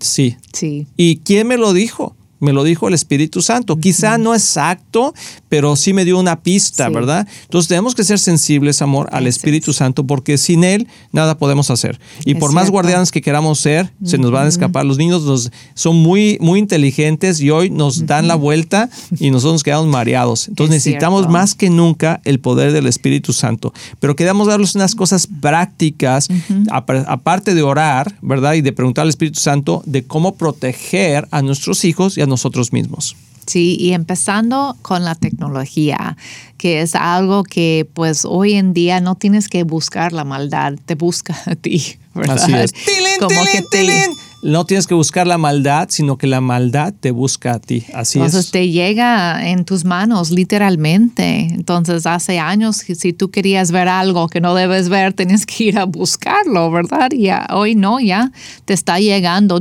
sí. 0.00 0.36
Sí. 0.52 0.86
¿Y 0.96 1.18
quién 1.18 1.46
me 1.46 1.56
lo 1.56 1.72
dijo? 1.72 2.16
Me 2.38 2.52
lo 2.52 2.64
dijo 2.64 2.88
el 2.88 2.94
Espíritu 2.94 3.42
Santo. 3.42 3.76
Quizá 3.76 4.18
no 4.18 4.34
exacto, 4.34 5.14
pero 5.48 5.76
sí 5.76 5.92
me 5.92 6.04
dio 6.04 6.18
una 6.18 6.42
pista, 6.42 6.88
¿verdad? 6.88 7.26
Entonces 7.44 7.68
tenemos 7.68 7.94
que 7.94 8.04
ser 8.04 8.18
sensibles, 8.18 8.82
amor, 8.82 9.08
al 9.12 9.26
Espíritu 9.26 9.72
Santo, 9.72 10.06
porque 10.06 10.38
sin 10.38 10.64
Él 10.64 10.88
nada 11.12 11.38
podemos 11.38 11.70
hacer. 11.70 11.98
Y 12.24 12.34
por 12.34 12.52
más 12.52 12.70
guardianes 12.70 13.10
que 13.10 13.22
queramos 13.22 13.58
ser, 13.58 13.92
se 14.04 14.18
nos 14.18 14.30
van 14.30 14.46
a 14.46 14.48
escapar. 14.48 14.84
Los 14.84 14.98
niños 14.98 15.50
son 15.74 15.96
muy, 15.96 16.38
muy 16.40 16.58
inteligentes 16.58 17.40
y 17.40 17.50
hoy 17.50 17.70
nos 17.70 18.06
dan 18.06 18.28
la 18.28 18.34
vuelta 18.34 18.90
y 19.18 19.30
nosotros 19.30 19.54
nos 19.54 19.62
quedamos 19.62 19.86
mareados. 19.86 20.48
Entonces 20.48 20.74
necesitamos 20.74 21.28
más 21.28 21.54
que 21.54 21.70
nunca 21.70 22.20
el 22.24 22.40
poder 22.40 22.72
del 22.72 22.86
Espíritu 22.86 23.32
Santo. 23.32 23.72
Pero 24.00 24.16
queremos 24.16 24.48
darles 24.48 24.74
unas 24.74 24.94
cosas 24.94 25.26
prácticas, 25.26 26.28
aparte 26.70 27.54
de 27.54 27.62
orar, 27.62 28.16
¿verdad? 28.20 28.54
Y 28.54 28.60
de 28.60 28.72
preguntar 28.72 29.02
al 29.02 29.08
Espíritu 29.08 29.40
Santo 29.40 29.82
de 29.86 30.04
cómo 30.04 30.34
proteger 30.36 31.28
a 31.30 31.42
nuestros 31.42 31.84
hijos 31.84 32.18
y 32.18 32.20
a 32.20 32.25
nosotros 32.26 32.72
mismos. 32.72 33.16
Sí, 33.46 33.76
y 33.78 33.92
empezando 33.92 34.76
con 34.82 35.04
la 35.04 35.14
tecnología, 35.14 36.16
que 36.58 36.80
es 36.80 36.96
algo 36.96 37.44
que 37.44 37.88
pues 37.94 38.24
hoy 38.24 38.54
en 38.54 38.74
día 38.74 39.00
no 39.00 39.14
tienes 39.14 39.48
que 39.48 39.62
buscar 39.62 40.12
la 40.12 40.24
maldad, 40.24 40.74
te 40.84 40.96
busca 40.96 41.36
a 41.46 41.54
ti, 41.54 41.96
¿verdad? 42.14 42.42
Así 42.42 42.52
es. 42.54 42.72
Como 43.20 43.44
que 43.44 43.62
te, 43.70 44.08
no 44.42 44.64
tienes 44.64 44.86
que 44.86 44.94
buscar 44.94 45.26
la 45.26 45.38
maldad, 45.38 45.88
sino 45.90 46.18
que 46.18 46.26
la 46.26 46.40
maldad 46.40 46.92
te 46.98 47.10
busca 47.10 47.54
a 47.54 47.58
ti. 47.58 47.84
Así 47.94 48.18
Entonces 48.18 48.50
te 48.50 48.68
llega 48.68 49.48
en 49.48 49.64
tus 49.64 49.84
manos, 49.84 50.30
literalmente. 50.30 51.48
Entonces 51.52 52.06
hace 52.06 52.38
años, 52.38 52.76
si 52.76 53.12
tú 53.12 53.30
querías 53.30 53.70
ver 53.70 53.88
algo 53.88 54.28
que 54.28 54.40
no 54.40 54.54
debes 54.54 54.88
ver, 54.88 55.12
tenías 55.14 55.46
que 55.46 55.64
ir 55.64 55.78
a 55.78 55.84
buscarlo, 55.84 56.70
¿verdad? 56.70 57.10
Y 57.12 57.28
hoy 57.52 57.74
no, 57.74 58.00
ya 58.00 58.30
te 58.64 58.74
está 58.74 58.98
llegando. 58.98 59.60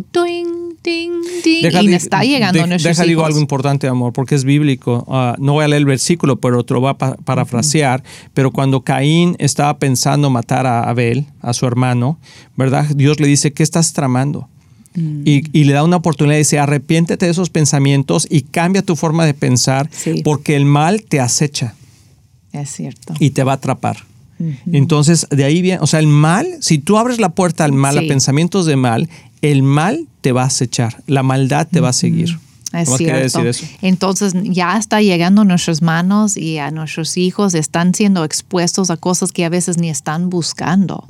Ding, 0.85 1.11
y 1.43 1.87
me 1.87 1.95
está 1.95 2.23
llegando 2.23 2.65
de, 2.65 2.77
Deja 2.77 3.03
digo 3.03 3.25
algo 3.25 3.39
importante, 3.39 3.87
amor, 3.87 4.13
porque 4.13 4.35
es 4.35 4.43
bíblico. 4.43 5.05
Ah, 5.09 5.35
no 5.39 5.53
voy 5.53 5.65
a 5.65 5.67
leer 5.67 5.79
el 5.79 5.85
versículo, 5.85 6.39
pero 6.39 6.63
te 6.63 6.73
lo 6.73 6.81
voy 6.81 6.91
a 6.91 6.93
parafrasear. 6.93 8.03
Pero 8.33 8.51
cuando 8.51 8.81
Caín 8.81 9.35
estaba 9.39 9.77
pensando 9.79 10.29
matar 10.29 10.67
a 10.67 10.83
Abel, 10.89 11.25
a 11.41 11.53
su 11.53 11.65
hermano, 11.65 12.19
¿verdad? 12.55 12.85
Dios 12.95 13.19
le 13.19 13.27
dice, 13.27 13.51
¿qué 13.51 13.63
estás 13.63 13.93
tramando? 13.93 14.47
Y, 14.95 15.63
le 15.65 15.73
da 15.73 15.83
una 15.83 15.97
oportunidad 15.97 16.35
y 16.35 16.39
dice, 16.39 16.57
arrepiéntete 16.57 17.25
de 17.25 17.31
esos 17.31 17.49
pensamientos 17.49 18.27
y 18.29 18.43
cambia 18.43 18.81
tu 18.81 18.95
forma 18.95 19.25
de 19.25 19.33
pensar 19.33 19.89
porque 20.23 20.55
el 20.55 20.65
mal 20.65 21.03
te 21.03 21.19
acecha. 21.19 21.75
Es 22.53 22.69
cierto. 22.69 23.13
Y 23.19 23.31
te 23.31 23.43
va 23.43 23.53
a 23.53 23.55
atrapar. 23.55 23.97
Entonces, 24.71 25.27
de 25.29 25.43
ahí 25.43 25.61
viene, 25.61 25.79
o 25.81 25.87
sea, 25.87 25.99
el 25.99 26.07
mal, 26.07 26.47
si 26.59 26.77
tú 26.77 26.97
abres 26.97 27.19
la 27.19 27.29
puerta 27.29 27.63
al 27.63 27.71
mal, 27.71 27.97
a 27.97 28.01
pensamientos 28.01 28.65
de 28.65 28.75
mal, 28.75 29.09
el 29.41 29.63
mal 29.63 30.07
te 30.21 30.31
va 30.31 30.43
a 30.43 30.47
acechar, 30.47 31.03
la 31.07 31.23
maldad 31.23 31.67
te 31.69 31.79
va 31.79 31.89
a 31.89 31.93
seguir. 31.93 32.37
Es 32.73 32.89
cierto. 32.97 33.41
Entonces 33.81 34.33
ya 34.43 34.77
está 34.77 35.01
llegando 35.01 35.41
a 35.43 35.45
nuestras 35.45 35.81
manos 35.81 36.35
y 36.35 36.57
a 36.57 36.71
nuestros 36.71 37.15
hijos 37.15 37.53
están 37.53 37.93
siendo 37.93 38.23
expuestos 38.23 38.89
a 38.89 38.97
cosas 38.97 39.31
que 39.31 39.45
a 39.45 39.49
veces 39.49 39.77
ni 39.77 39.89
están 39.89 40.29
buscando. 40.29 41.07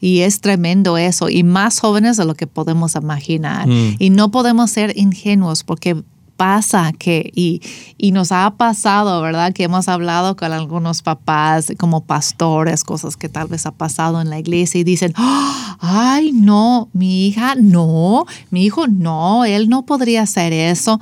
Y 0.00 0.20
es 0.20 0.40
tremendo 0.40 0.96
eso. 0.96 1.28
Y 1.28 1.42
más 1.42 1.80
jóvenes 1.80 2.16
de 2.18 2.24
lo 2.24 2.34
que 2.34 2.46
podemos 2.46 2.94
imaginar. 2.94 3.66
Mm. 3.66 3.96
Y 3.98 4.10
no 4.10 4.30
podemos 4.30 4.70
ser 4.70 4.96
ingenuos 4.96 5.64
porque 5.64 5.96
pasa 6.38 6.92
que, 6.96 7.32
y, 7.34 7.60
y, 7.98 8.12
nos 8.12 8.30
ha 8.30 8.48
pasado, 8.56 9.20
¿verdad? 9.20 9.52
Que 9.52 9.64
hemos 9.64 9.88
hablado 9.88 10.36
con 10.36 10.52
algunos 10.52 11.02
papás 11.02 11.72
como 11.76 12.04
pastores, 12.04 12.84
cosas 12.84 13.16
que 13.16 13.28
tal 13.28 13.48
vez 13.48 13.66
ha 13.66 13.72
pasado 13.72 14.20
en 14.20 14.30
la 14.30 14.38
iglesia 14.38 14.80
y 14.80 14.84
dicen, 14.84 15.12
ay, 15.16 16.30
no, 16.32 16.90
mi 16.92 17.26
hija, 17.26 17.56
no, 17.56 18.24
mi 18.50 18.64
hijo, 18.64 18.86
no, 18.86 19.44
él 19.44 19.68
no 19.68 19.84
podría 19.84 20.22
hacer 20.22 20.52
eso. 20.52 21.00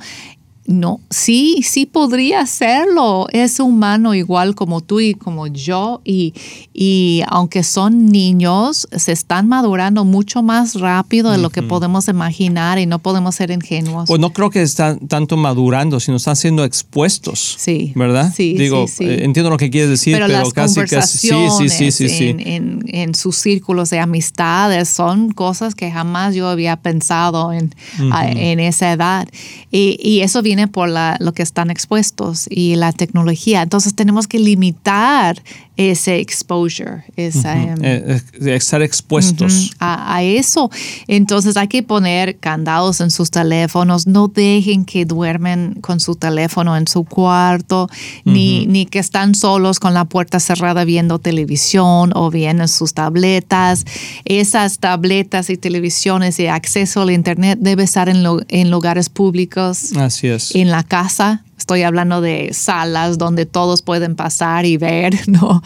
No, 0.67 0.99
sí, 1.09 1.63
sí 1.63 1.85
podría 1.85 2.45
serlo. 2.45 3.27
Es 3.31 3.61
humano 3.61 4.13
igual 4.13 4.53
como 4.53 4.81
tú 4.81 4.99
y 4.99 5.13
como 5.13 5.47
yo. 5.47 6.01
Y, 6.03 6.33
y 6.73 7.21
aunque 7.27 7.63
son 7.63 8.07
niños, 8.07 8.85
se 8.91 9.13
están 9.13 9.47
madurando 9.47 10.03
mucho 10.03 10.43
más 10.43 10.75
rápido 10.75 11.31
de 11.31 11.37
lo 11.37 11.51
que 11.51 11.63
podemos 11.63 12.09
imaginar 12.09 12.79
y 12.79 12.85
no 12.85 12.99
podemos 12.99 13.35
ser 13.35 13.49
ingenuos. 13.51 14.09
Pues 14.09 14.19
no 14.19 14.33
creo 14.33 14.49
que 14.49 14.61
están 14.61 14.99
tanto 15.07 15.37
madurando, 15.37 16.01
sino 16.01 16.17
están 16.17 16.35
siendo 16.35 16.65
expuestos. 16.65 17.55
Sí. 17.57 17.93
¿Verdad? 17.95 18.33
Sí. 18.35 18.57
Digo, 18.57 18.87
sí, 18.89 19.05
eh, 19.05 19.23
entiendo 19.23 19.49
lo 19.49 19.57
que 19.57 19.69
quieres 19.69 19.89
decir, 19.89 20.15
pero, 20.15 20.27
las 20.27 20.51
casi, 20.51 20.81
casi. 20.81 21.29
Sí, 21.29 21.69
sí, 21.69 21.91
sí, 21.91 22.09
sí. 22.09 22.35
En, 22.39 22.83
en, 22.87 23.15
sus 23.15 23.37
círculos 23.37 23.89
de 23.89 23.99
amistades 23.99 24.89
son 24.89 25.31
cosas 25.31 25.75
que 25.75 25.89
jamás 25.89 26.35
yo 26.35 26.49
había 26.49 26.75
pensado 26.75 27.53
en, 27.53 27.73
en 27.97 28.59
esa 28.59 28.91
edad. 28.91 29.29
Y, 29.71 29.97
y 30.03 30.19
eso 30.21 30.41
viene 30.41 30.56
por 30.65 30.89
la, 30.89 31.17
lo 31.19 31.33
que 31.33 31.43
están 31.43 31.69
expuestos 31.69 32.47
y 32.49 32.75
la 32.75 32.91
tecnología. 32.91 33.61
Entonces 33.61 33.93
tenemos 33.93 34.25
que 34.25 34.39
limitar 34.39 35.43
ese 35.77 36.19
exposure, 36.19 37.03
esa, 37.15 37.55
em, 37.55 37.77
eh, 37.83 38.21
eh, 38.41 38.55
estar 38.55 38.81
expuestos 38.81 39.71
a, 39.79 40.23
eso. 40.23 40.71
Entonces 41.07 41.55
hay 41.55 41.67
que 41.67 41.83
poner 41.83 42.37
candados 42.37 42.99
en 42.99 43.11
sus 43.11 43.29
teléfonos, 43.29 44.07
no 44.07 44.27
dejen 44.27 44.85
que 44.85 45.05
duermen 45.05 45.75
con 45.81 45.99
su 45.99 46.15
teléfono 46.15 46.75
en 46.75 46.87
su 46.87 47.03
cuarto, 47.03 47.89
ni, 48.25 48.65
ni 48.65 48.87
que 48.87 48.97
están 48.97 49.35
solos 49.35 49.79
con 49.79 49.93
la 49.93 50.05
puerta 50.05 50.39
cerrada 50.39 50.83
viendo 50.83 51.19
televisión 51.19 52.11
o 52.15 52.31
viendo 52.31 52.67
sus 52.67 52.95
tabletas. 52.95 53.85
Esas 54.25 54.79
tabletas 54.79 55.51
y 55.51 55.57
televisiones 55.57 56.39
y 56.39 56.47
acceso 56.47 57.03
al 57.03 57.11
Internet 57.11 57.59
debe 57.61 57.83
estar 57.83 58.09
en, 58.09 58.25
en 58.47 58.71
lugares 58.71 59.09
públicos. 59.09 59.95
Así 59.95 60.27
es. 60.27 60.46
En 60.53 60.71
la 60.71 60.83
casa 60.83 61.43
Estoy 61.57 61.83
hablando 61.83 62.21
de 62.21 62.53
salas 62.53 63.17
donde 63.17 63.45
todos 63.45 63.81
pueden 63.81 64.15
pasar 64.15 64.65
y 64.65 64.77
ver, 64.77 65.15
¿no? 65.27 65.63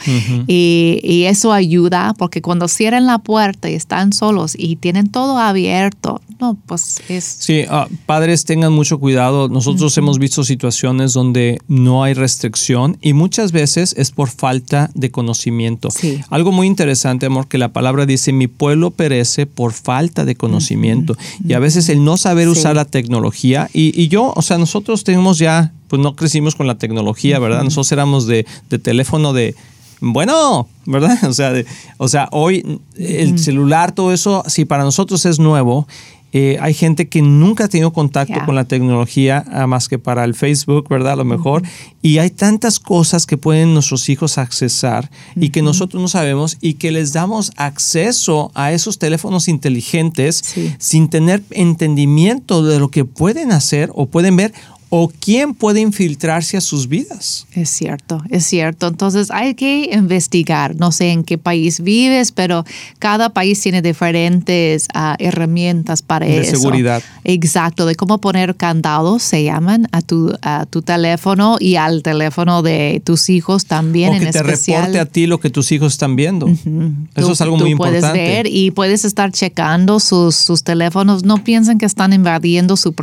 y, 0.47 0.99
y, 1.03 1.23
eso 1.25 1.53
ayuda 1.53 2.13
porque 2.17 2.41
cuando 2.41 2.67
cierran 2.67 3.05
la 3.05 3.19
puerta 3.19 3.69
y 3.69 3.73
están 3.73 4.13
solos 4.13 4.53
y 4.57 4.77
tienen 4.77 5.09
todo 5.11 5.37
abierto, 5.37 6.21
no, 6.39 6.57
pues 6.65 7.01
es... 7.09 7.23
Sí, 7.39 7.63
uh, 7.69 7.93
padres 8.05 8.45
tengan 8.45 8.73
mucho 8.73 8.99
cuidado. 8.99 9.47
Nosotros 9.47 9.95
hemos 9.97 10.17
visto 10.17 10.43
situaciones 10.43 11.13
donde 11.13 11.59
no 11.67 12.03
hay 12.03 12.13
restricción 12.13 12.97
y 13.01 13.13
muchas 13.13 13.51
veces 13.51 13.93
es 13.97 14.11
por 14.11 14.29
falta 14.29 14.89
de 14.95 15.11
conocimiento. 15.11 15.89
Sí. 15.91 16.19
Algo 16.29 16.51
muy 16.51 16.67
interesante, 16.67 17.27
amor, 17.27 17.47
que 17.47 17.57
la 17.57 17.73
palabra 17.73 18.05
dice, 18.05 18.33
mi 18.33 18.47
pueblo 18.47 18.91
perece 18.91 19.45
por 19.45 19.73
falta 19.73 20.25
de 20.25 20.35
conocimiento. 20.35 21.15
Y 21.47 21.53
a 21.53 21.59
veces 21.59 21.89
el 21.89 22.03
no 22.03 22.17
saber 22.17 22.47
Sí. 22.47 22.51
usar 22.59 22.75
la 22.75 22.85
tecnología, 22.85 23.69
y, 23.73 23.99
y 24.01 24.07
yo, 24.07 24.33
o 24.35 24.41
sea, 24.41 24.57
nosotros 24.57 25.03
tenemos 25.03 25.37
ya, 25.37 25.73
pues 25.91 26.01
no 26.01 26.15
crecimos 26.15 26.55
con 26.55 26.65
la 26.65 26.79
tecnología, 26.79 27.37
¿verdad? 27.37 27.63
Nosotros 27.63 27.91
éramos 27.91 28.25
de, 28.25 28.47
de 28.71 28.79
teléfono 28.79 29.33
de... 29.33 29.53
Bueno, 29.99 30.67
¿verdad? 30.87 31.17
O 31.29 31.33
sea, 31.33 31.51
de- 31.51 31.65
o 31.97 32.07
sea, 32.07 32.27
hoy 32.31 32.79
el 32.97 33.37
celular, 33.37 33.91
todo 33.91 34.11
eso, 34.13 34.43
si 34.47 34.65
para 34.65 34.83
nosotros 34.83 35.25
es 35.27 35.37
nuevo, 35.37 35.87
eh, 36.33 36.57
hay 36.61 36.73
gente 36.73 37.09
que 37.09 37.21
nunca 37.21 37.65
ha 37.65 37.67
tenido 37.67 37.91
contacto 37.91 38.39
con 38.45 38.55
la 38.55 38.63
tecnología 38.63 39.43
ah, 39.51 39.67
más 39.67 39.89
que 39.89 39.99
para 39.99 40.23
el 40.23 40.33
Facebook, 40.33 40.87
¿verdad? 40.89 41.11
A 41.11 41.15
lo 41.17 41.25
mejor. 41.25 41.61
Y 42.01 42.19
hay 42.19 42.29
tantas 42.29 42.79
cosas 42.79 43.25
que 43.25 43.35
pueden 43.35 43.73
nuestros 43.73 44.07
hijos 44.07 44.37
accesar 44.37 45.11
y 45.35 45.49
que 45.49 45.61
nosotros 45.61 46.01
no 46.01 46.07
sabemos 46.07 46.57
y 46.61 46.75
que 46.75 46.91
les 46.93 47.11
damos 47.11 47.51
acceso 47.57 48.49
a 48.55 48.71
esos 48.71 48.97
teléfonos 48.97 49.49
inteligentes 49.49 50.41
Sí. 50.41 50.73
sin 50.79 51.09
tener 51.09 51.43
entendimiento 51.51 52.63
de 52.63 52.79
lo 52.79 52.89
que 52.89 53.03
pueden 53.03 53.51
hacer 53.51 53.91
o 53.93 54.05
pueden 54.05 54.37
ver 54.37 54.53
o 54.93 55.09
quién 55.21 55.53
puede 55.53 55.79
infiltrarse 55.79 56.57
a 56.57 56.61
sus 56.61 56.89
vidas. 56.89 57.47
Es 57.53 57.69
cierto, 57.69 58.21
es 58.29 58.45
cierto. 58.45 58.87
Entonces 58.87 59.31
hay 59.31 59.55
que 59.55 59.89
investigar. 59.93 60.75
No 60.75 60.91
sé 60.91 61.11
en 61.11 61.23
qué 61.23 61.37
país 61.37 61.79
vives, 61.79 62.33
pero 62.33 62.65
cada 62.99 63.29
país 63.29 63.61
tiene 63.61 63.81
diferentes 63.81 64.87
ah, 64.93 65.15
herramientas 65.17 66.01
para 66.01 66.25
De 66.25 66.39
eso. 66.41 66.57
seguridad. 66.57 67.01
Exacto, 67.23 67.85
de 67.85 67.95
cómo 67.95 68.17
poner 68.19 68.57
candados, 68.57 69.23
se 69.23 69.45
llaman, 69.45 69.87
a 69.93 70.01
tu, 70.01 70.33
a 70.41 70.65
tu 70.65 70.81
teléfono 70.81 71.55
y 71.57 71.77
al 71.77 72.03
teléfono 72.03 72.61
de 72.61 73.01
tus 73.05 73.29
hijos 73.29 73.67
también 73.67 74.09
o 74.09 74.13
en 74.15 74.19
que 74.25 74.31
te 74.33 74.39
especial. 74.39 74.81
reporte 74.81 74.99
a 74.99 75.05
ti 75.05 75.25
lo 75.25 75.39
que 75.39 75.49
tus 75.49 75.71
hijos 75.71 75.93
están 75.93 76.17
viendo. 76.17 76.49
Eso 76.49 77.27
Tú- 77.27 77.31
es 77.31 77.39
algo 77.39 77.55
tú 77.57 77.63
muy 77.63 77.75
puedes 77.75 78.03
importante. 78.03 78.27
ver 78.27 78.47
y 78.47 78.71
puedes 78.71 79.05
estar 79.05 79.31
checando 79.31 80.01
sus, 80.01 80.35
sus 80.35 80.63
teléfonos. 80.65 81.23
No 81.23 81.41
piensen 81.41 81.77
que 81.77 81.85
están 81.85 82.11
invadiendo 82.11 82.75
su, 82.75 82.93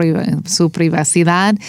su 0.45 0.69
privacidad. 0.69 1.55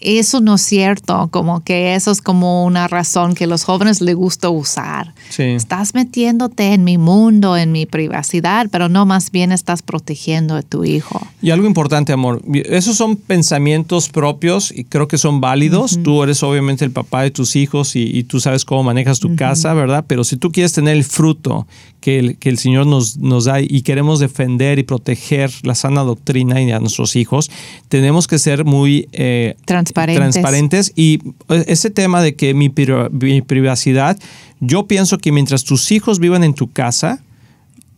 Eso 0.00 0.40
no 0.40 0.54
es 0.54 0.62
cierto, 0.62 1.28
como 1.30 1.64
que 1.64 1.94
eso 1.94 2.10
es 2.10 2.22
como 2.22 2.64
una 2.64 2.88
razón 2.88 3.34
que 3.34 3.46
los 3.46 3.64
jóvenes 3.64 4.00
les 4.00 4.14
gusta 4.14 4.48
usar. 4.48 5.14
Sí. 5.30 5.42
Estás 5.42 5.94
metiéndote 5.94 6.72
en 6.74 6.84
mi 6.84 6.98
mundo, 6.98 7.56
en 7.56 7.72
mi 7.72 7.86
privacidad, 7.86 8.68
pero 8.70 8.88
no 8.88 9.06
más 9.06 9.30
bien 9.30 9.52
estás 9.52 9.82
protegiendo 9.82 10.54
a 10.54 10.62
tu 10.62 10.84
hijo. 10.84 11.20
Y 11.42 11.50
algo 11.50 11.66
importante, 11.66 12.12
amor, 12.12 12.42
esos 12.52 12.96
son 12.96 13.16
pensamientos 13.16 14.08
propios 14.08 14.72
y 14.74 14.84
creo 14.84 15.08
que 15.08 15.18
son 15.18 15.40
válidos. 15.40 15.98
Tú 16.02 16.22
eres 16.22 16.42
obviamente 16.42 16.84
el 16.84 16.90
papá 16.90 17.22
de 17.22 17.30
tus 17.30 17.56
hijos 17.56 17.96
y, 17.96 18.02
y 18.02 18.24
tú 18.24 18.40
sabes 18.40 18.64
cómo 18.64 18.82
manejas 18.82 19.20
tu 19.20 19.34
casa, 19.36 19.74
¿verdad? 19.74 20.04
Pero 20.06 20.24
si 20.24 20.36
tú 20.36 20.52
quieres 20.52 20.72
tener 20.72 20.96
el 20.96 21.04
fruto 21.04 21.66
que 22.00 22.18
el, 22.18 22.36
que 22.36 22.48
el 22.48 22.58
Señor 22.58 22.86
nos, 22.86 23.18
nos 23.18 23.44
da 23.46 23.60
y 23.60 23.82
queremos 23.82 24.20
defender 24.20 24.78
y 24.78 24.82
proteger 24.82 25.50
la 25.62 25.74
sana 25.74 26.02
doctrina 26.02 26.60
y 26.60 26.70
a 26.70 26.80
nuestros 26.80 27.16
hijos, 27.16 27.50
tenemos 27.88 28.26
que 28.26 28.38
ser 28.38 28.64
muy 28.64 29.08
eh, 29.12 29.56
Transparentes. 29.92 30.32
transparentes. 30.34 30.92
Y 30.96 31.20
eh, 31.48 31.64
ese 31.68 31.90
tema 31.90 32.22
de 32.22 32.34
que 32.34 32.54
mi, 32.54 32.68
pri- 32.68 33.08
mi 33.10 33.42
privacidad, 33.42 34.18
yo 34.60 34.86
pienso 34.86 35.18
que 35.18 35.32
mientras 35.32 35.64
tus 35.64 35.90
hijos 35.92 36.18
vivan 36.18 36.44
en 36.44 36.54
tu 36.54 36.70
casa, 36.70 37.22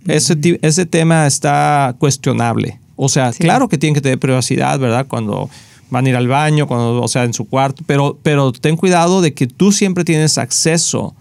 ese, 0.07 0.37
ese 0.63 0.87
tema 0.87 1.27
está 1.27 1.95
cuestionable. 1.99 2.79
O 2.97 3.09
sea, 3.09 3.33
Sí. 3.33 3.39
claro 3.39 3.69
que 3.69 3.79
tienen 3.79 3.95
que 3.95 4.01
tener 4.01 4.19
privacidad, 4.19 4.79
¿verdad? 4.79 5.07
Cuando 5.07 5.49
van 5.91 6.07
a 6.07 6.09
ir 6.09 6.17
al 6.17 6.29
baño, 6.29 6.67
cuando, 6.67 7.03
o 7.03 7.09
sea, 7.09 7.25
en 7.25 7.33
su 7.35 7.47
cuarto, 7.47 7.83
pero, 7.87 8.19
pero 8.23 8.53
ten 8.53 8.77
cuidado 8.77 9.21
de 9.23 9.35
que 9.35 9.47
tú 9.47 9.73
siempre 9.73 10.05
tienes 10.05 10.39
acceso 10.39 11.15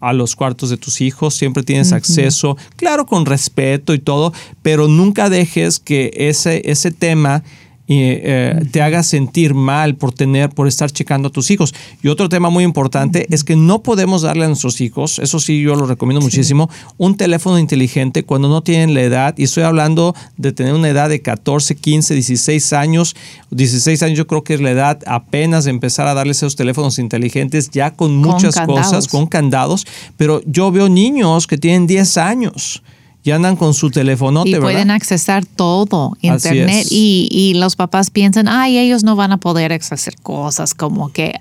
a 0.00 0.12
los 0.12 0.34
cuartos 0.36 0.68
de 0.70 0.76
tus 0.76 1.00
hijos, 1.00 1.34
siempre 1.34 1.62
tienes 1.62 1.92
acceso, 1.92 2.56
claro, 2.76 3.06
con 3.06 3.24
respeto 3.24 3.94
y 3.94 3.98
todo, 4.00 4.32
pero 4.60 4.88
nunca 4.88 5.28
dejes 5.30 5.78
que 5.78 6.10
ese, 6.16 6.62
ese 6.70 6.90
tema 6.90 7.42
eh, 7.88 8.64
te 8.70 8.80
haga 8.80 9.02
sentir 9.02 9.54
mal 9.54 9.96
por 9.96 10.12
tener, 10.12 10.50
por 10.50 10.68
estar 10.68 10.90
checando 10.90 11.28
a 11.28 11.32
tus 11.32 11.50
hijos. 11.50 11.74
Y 12.02 12.08
otro 12.08 12.28
tema 12.28 12.48
muy 12.48 12.64
importante 12.64 13.26
es 13.30 13.44
que 13.44 13.56
no 13.56 13.82
podemos 13.82 14.22
darle 14.22 14.44
a 14.44 14.48
nuestros 14.48 14.80
hijos, 14.80 15.18
eso 15.18 15.40
sí 15.40 15.60
yo 15.60 15.74
lo 15.74 15.86
recomiendo 15.86 16.20
muchísimo, 16.20 16.70
un 16.96 17.16
teléfono 17.16 17.58
inteligente 17.58 18.24
cuando 18.24 18.48
no 18.48 18.62
tienen 18.62 18.94
la 18.94 19.02
edad, 19.02 19.34
y 19.36 19.44
estoy 19.44 19.64
hablando 19.64 20.14
de 20.36 20.52
tener 20.52 20.74
una 20.74 20.88
edad 20.88 21.08
de 21.08 21.20
14, 21.20 21.76
15, 21.76 22.14
16 22.14 22.72
años, 22.72 23.16
16 23.50 24.02
años 24.02 24.18
yo 24.18 24.26
creo 24.26 24.44
que 24.44 24.54
es 24.54 24.60
la 24.60 24.70
edad 24.70 25.00
apenas 25.06 25.64
de 25.64 25.70
empezar 25.70 26.06
a 26.06 26.14
darles 26.14 26.38
esos 26.38 26.56
teléfonos 26.56 26.98
inteligentes 26.98 27.70
ya 27.70 27.92
con 27.92 28.16
muchas 28.16 28.58
cosas, 28.60 29.08
con 29.08 29.26
candados, 29.26 29.86
pero 30.16 30.40
yo 30.46 30.70
veo 30.70 30.88
niños 30.88 31.46
que 31.46 31.58
tienen 31.58 31.86
10 31.86 32.16
años 32.18 32.82
y 33.24 33.30
andan 33.30 33.56
con 33.56 33.72
su 33.74 33.90
telefonote, 33.90 34.50
Y 34.50 34.52
¿verdad? 34.54 34.66
pueden 34.66 34.90
accesar 34.90 35.46
todo, 35.46 36.16
internet, 36.20 36.86
y, 36.90 37.28
y 37.30 37.54
los 37.54 37.76
papás 37.76 38.10
piensan, 38.10 38.48
ay, 38.48 38.78
ellos 38.78 39.04
no 39.04 39.14
van 39.16 39.32
a 39.32 39.36
poder 39.36 39.72
acceder 39.72 40.16
cosas 40.22 40.74
como 40.74 41.12
que 41.12 41.40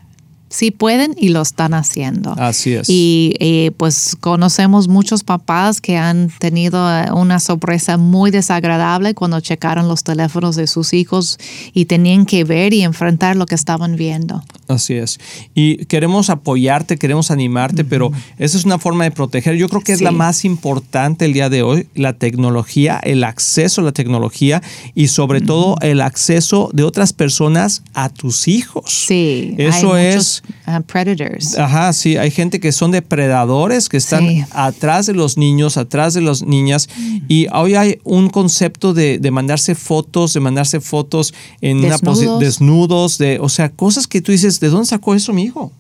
sí 0.52 0.70
pueden 0.70 1.16
y 1.18 1.30
lo 1.30 1.42
están 1.42 1.74
haciendo. 1.74 2.34
Así 2.38 2.74
es. 2.74 2.88
Y 2.90 3.34
eh, 3.40 3.72
pues 3.78 4.16
conocemos 4.20 4.88
muchos 4.90 5.24
papás 5.24 5.80
que 5.82 5.98
han 5.98 6.30
tenido 6.40 6.78
eh, 6.92 7.12
una 7.14 7.40
sorpresa 7.40 7.98
muy 7.98 8.30
desagradable 8.32 9.16
cuando 9.16 9.40
checaron 9.40 9.88
los 9.88 10.04
teléfonos 10.04 10.56
de 10.58 10.68
sus 10.68 10.94
hijos 10.94 11.40
y 11.74 11.86
tenían 11.86 12.26
que 12.26 12.44
ver 12.44 12.74
y 12.74 12.84
enfrentar 12.84 13.36
lo 13.38 13.46
que 13.46 13.56
estaban 13.56 13.96
viendo. 13.96 14.44
Así 14.68 14.94
es. 14.94 15.20
Y 15.56 15.86
queremos 15.86 16.30
apoyarte, 16.30 16.98
queremos 16.98 17.32
animarte, 17.32 17.84
pero 17.86 18.12
esa 18.38 18.58
es 18.58 18.66
una 18.66 18.78
forma 18.78 19.06
de 19.06 19.12
proteger. 19.12 19.56
Yo 19.56 19.68
creo 19.70 19.82
que 19.82 19.94
es 19.94 20.00
Sí. 20.00 20.04
la 20.04 20.12
más 20.12 20.44
importante 20.46 21.26
el 21.26 21.34
día 21.34 21.50
de 21.50 21.62
hoy, 21.64 21.88
la 21.96 22.14
tecnología, 22.14 23.00
el 23.04 23.24
acceso 23.24 23.82
a 23.82 23.84
la 23.86 23.92
tecnología 23.94 24.62
y 24.96 25.08
sobre 25.08 25.40
todo 25.42 25.78
el 25.82 26.02
acceso 26.02 26.70
de 26.74 26.84
otras 26.84 27.14
personas 27.14 27.84
a 27.94 28.10
tus 28.10 28.48
hijos. 28.50 28.84
Sí, 28.92 29.56
Eso 29.58 29.96
es... 29.96 30.41
muchos, 30.48 30.80
uh, 30.80 30.84
predators. 30.84 31.58
Ajá, 31.58 31.94
sí, 31.94 32.18
hay 32.18 32.32
gente 32.32 32.60
que 32.60 32.72
son 32.72 32.92
depredadores, 32.92 33.90
que 33.90 33.98
están 33.98 34.28
Sí. 34.28 34.44
atrás 34.52 35.06
de 35.06 35.14
los 35.14 35.38
niños, 35.38 35.78
atrás 35.78 36.14
de 36.14 36.22
las 36.22 36.44
niñas. 36.44 36.90
Y 37.28 37.48
hoy 37.54 37.76
hay 37.76 38.00
un 38.04 38.30
concepto 38.30 38.94
de, 38.94 39.20
de 39.20 39.32
mandarse 39.32 39.76
fotos, 39.76 40.34
de 40.34 40.40
mandarse 40.40 40.80
fotos 40.80 41.34
en 41.62 41.78
una 41.80 41.98
Desnudos. 41.98 42.40
desnudos, 42.40 43.18
de, 43.18 43.40
o 43.40 43.50
sea, 43.50 43.70
cosas 43.70 44.08
que 44.08 44.22
tú 44.22 44.32
dices, 44.32 44.60
¿de 44.60 44.70
dónde 44.70 44.88
sacó 44.88 45.16
eso 45.16 45.34
mi 45.34 45.44
hijo? 45.44 45.72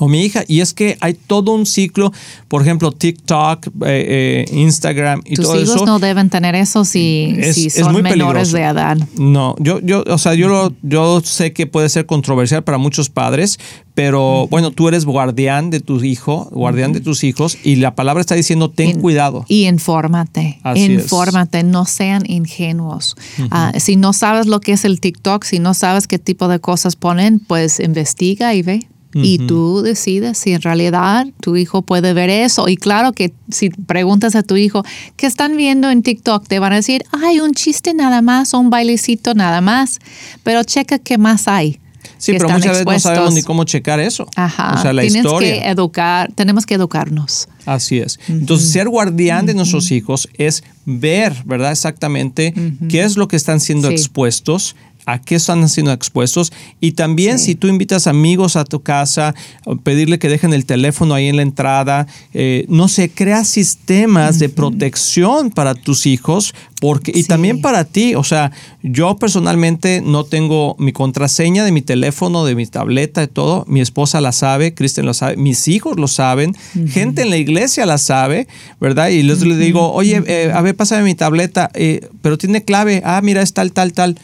O 0.00 0.08
mi 0.08 0.22
hija. 0.24 0.42
Y 0.48 0.60
es 0.60 0.74
que 0.74 0.96
hay 1.00 1.14
todo 1.14 1.52
un 1.54 1.66
ciclo, 1.66 2.12
por 2.48 2.62
ejemplo, 2.62 2.90
TikTok, 2.90 3.66
eh, 3.66 3.70
eh, 3.86 4.44
Instagram 4.52 5.20
y 5.24 5.36
Tus 5.36 5.44
todo 5.44 5.60
hijos 5.60 5.76
eso. 5.76 5.86
no 5.86 5.98
deben 6.00 6.28
tener 6.30 6.54
eso 6.56 6.84
si, 6.84 7.32
Es- 7.38 7.54
si 7.54 7.66
es 7.66 7.74
son 7.74 7.92
menores 8.02 8.12
peligroso. 8.12 8.56
de 8.56 8.62
edad. 8.64 8.96
No, 9.16 9.54
yo, 9.60 9.78
yo, 9.80 10.02
o 10.08 10.18
sea, 10.18 10.34
yo, 10.34 10.48
lo- 10.48 10.72
yo 10.82 11.20
sé 11.20 11.52
que 11.52 11.66
puede 11.68 11.88
ser 11.88 12.06
controversial 12.06 12.64
para 12.64 12.78
muchos 12.78 13.08
padres, 13.10 13.58
pero 13.94 14.46
bueno, 14.48 14.70
tú 14.70 14.88
eres 14.88 15.04
guardián 15.04 15.68
de 15.70 15.80
tu 15.80 16.02
hijo, 16.02 16.48
guardián 16.52 16.92
de 16.92 17.00
tus 17.00 17.22
hijos, 17.22 17.58
y 17.62 17.76
la 17.76 17.94
palabra 17.94 18.20
está 18.22 18.34
diciendo 18.34 18.70
ten 18.70 18.90
In- 18.90 19.00
cuidado. 19.00 19.44
Y 19.48 19.66
infórmate, 19.66 20.58
Así 20.62 20.84
es. 20.84 20.90
infórmate, 21.02 21.62
no 21.62 21.84
sean 21.84 22.22
ingenuos. 22.26 23.16
Ah, 23.50 23.72
si 23.78 23.96
no 23.96 24.12
sabes 24.14 24.46
lo 24.46 24.60
que 24.60 24.72
es 24.72 24.84
el 24.86 25.00
TikTok, 25.00 25.44
si 25.44 25.58
no 25.58 25.74
sabes 25.74 26.06
qué 26.06 26.18
tipo 26.18 26.48
de 26.48 26.60
cosas 26.60 26.96
ponen, 26.96 27.38
pues 27.40 27.78
investiga 27.80 28.54
y 28.54 28.62
ve. 28.62 28.86
Y 29.12 29.38
tú 29.46 29.82
decides 29.82 30.38
si 30.38 30.52
en 30.52 30.62
realidad 30.62 31.26
tu 31.40 31.56
hijo 31.56 31.82
puede 31.82 32.12
ver 32.12 32.30
eso. 32.30 32.68
Y 32.68 32.76
claro 32.76 33.12
que 33.12 33.32
si 33.50 33.70
preguntas 33.70 34.36
a 34.36 34.42
tu 34.42 34.56
hijo, 34.56 34.84
¿qué 35.16 35.26
están 35.26 35.56
viendo 35.56 35.90
en 35.90 36.02
TikTok? 36.02 36.46
Te 36.46 36.58
van 36.60 36.72
a 36.72 36.76
decir, 36.76 37.02
hay 37.24 37.40
un 37.40 37.52
chiste 37.52 37.92
nada 37.92 38.22
más, 38.22 38.54
o 38.54 38.60
un 38.60 38.70
bailecito 38.70 39.34
nada 39.34 39.60
más. 39.60 39.98
Pero 40.44 40.62
checa 40.62 40.98
qué 40.98 41.18
más 41.18 41.48
hay. 41.48 41.80
Sí, 42.18 42.32
pero 42.32 42.48
muchas 42.50 42.84
veces 42.84 42.86
no 42.86 42.98
sabemos 43.00 43.34
ni 43.34 43.42
cómo 43.42 43.64
checar 43.64 43.98
eso. 43.98 44.26
Ajá. 44.36 44.74
O 44.78 44.82
sea, 44.82 44.92
la 44.92 45.02
Tienes 45.02 45.24
historia. 45.24 45.62
que 45.62 45.68
educar, 45.68 46.30
tenemos 46.34 46.66
que 46.66 46.74
educarnos. 46.74 47.48
Así 47.66 47.98
es. 47.98 48.18
Entonces, 48.28 48.70
ser 48.70 48.88
guardián 48.88 49.46
de 49.46 49.54
nuestros 49.54 49.90
hijos 49.90 50.28
es 50.34 50.62
ver, 50.84 51.34
¿verdad? 51.46 51.72
Exactamente 51.72 52.54
qué 52.88 53.02
es 53.04 53.16
lo 53.16 53.26
que 53.28 53.36
están 53.36 53.58
siendo 53.60 53.88
Sí. 53.88 53.94
expuestos, 53.94 54.76
a 55.06 55.20
qué 55.20 55.36
están 55.36 55.68
siendo 55.68 55.92
expuestos. 55.92 56.52
Y 56.80 56.92
también 56.92 57.38
si 57.38 57.54
tú 57.54 57.68
invitas 57.68 58.06
amigos 58.06 58.56
a 58.56 58.64
tu 58.64 58.82
casa, 58.82 59.34
pedirle 59.82 60.18
que 60.18 60.28
dejen 60.28 60.52
el 60.52 60.66
teléfono 60.66 61.14
ahí 61.14 61.28
en 61.28 61.36
la 61.36 61.42
entrada, 61.42 62.06
eh, 62.34 62.64
no 62.68 62.88
sé, 62.88 63.10
crea 63.10 63.44
sistemas 63.44 64.38
de 64.38 64.48
protección 64.48 65.50
para 65.50 65.74
tus 65.74 66.06
hijos 66.06 66.54
porque, 66.80 67.12
y 67.14 67.24
también 67.24 67.60
para 67.60 67.84
ti, 67.84 68.14
o 68.14 68.24
sea, 68.24 68.52
yo 68.82 69.16
personalmente 69.18 70.00
no 70.02 70.24
tengo 70.24 70.76
mi 70.78 70.92
contraseña 70.92 71.62
de 71.62 71.72
mi 71.72 71.82
teléfono, 71.82 72.46
de 72.46 72.54
mi 72.54 72.66
tableta, 72.66 73.20
de 73.20 73.28
todo, 73.28 73.66
mi 73.68 73.82
esposa 73.82 74.22
la 74.22 74.32
sabe, 74.32 74.72
Kristen 74.72 75.04
lo 75.04 75.12
sabe, 75.12 75.36
mis 75.36 75.68
hijos 75.68 75.98
lo 75.98 76.08
saben, 76.08 76.56
gente 76.88 77.20
en 77.20 77.30
la 77.30 77.36
iglesia 77.36 77.84
la 77.84 77.98
sabe, 77.98 78.48
¿verdad? 78.80 79.08
Y 79.08 79.22
les, 79.22 79.42
le 79.42 79.56
digo, 79.58 79.92
oye, 79.92 80.22
eh, 80.26 80.52
a 80.54 80.62
ver, 80.62 80.74
pásame 80.74 81.04
mi 81.04 81.14
tableta, 81.14 81.70
eh, 81.74 82.08
pero 82.22 82.38
tiene 82.38 82.64
clave, 82.64 83.02
ah, 83.04 83.20
mira, 83.22 83.42
es 83.42 83.52
tal, 83.52 83.72
tal, 83.72 83.92
tal 83.92 84.16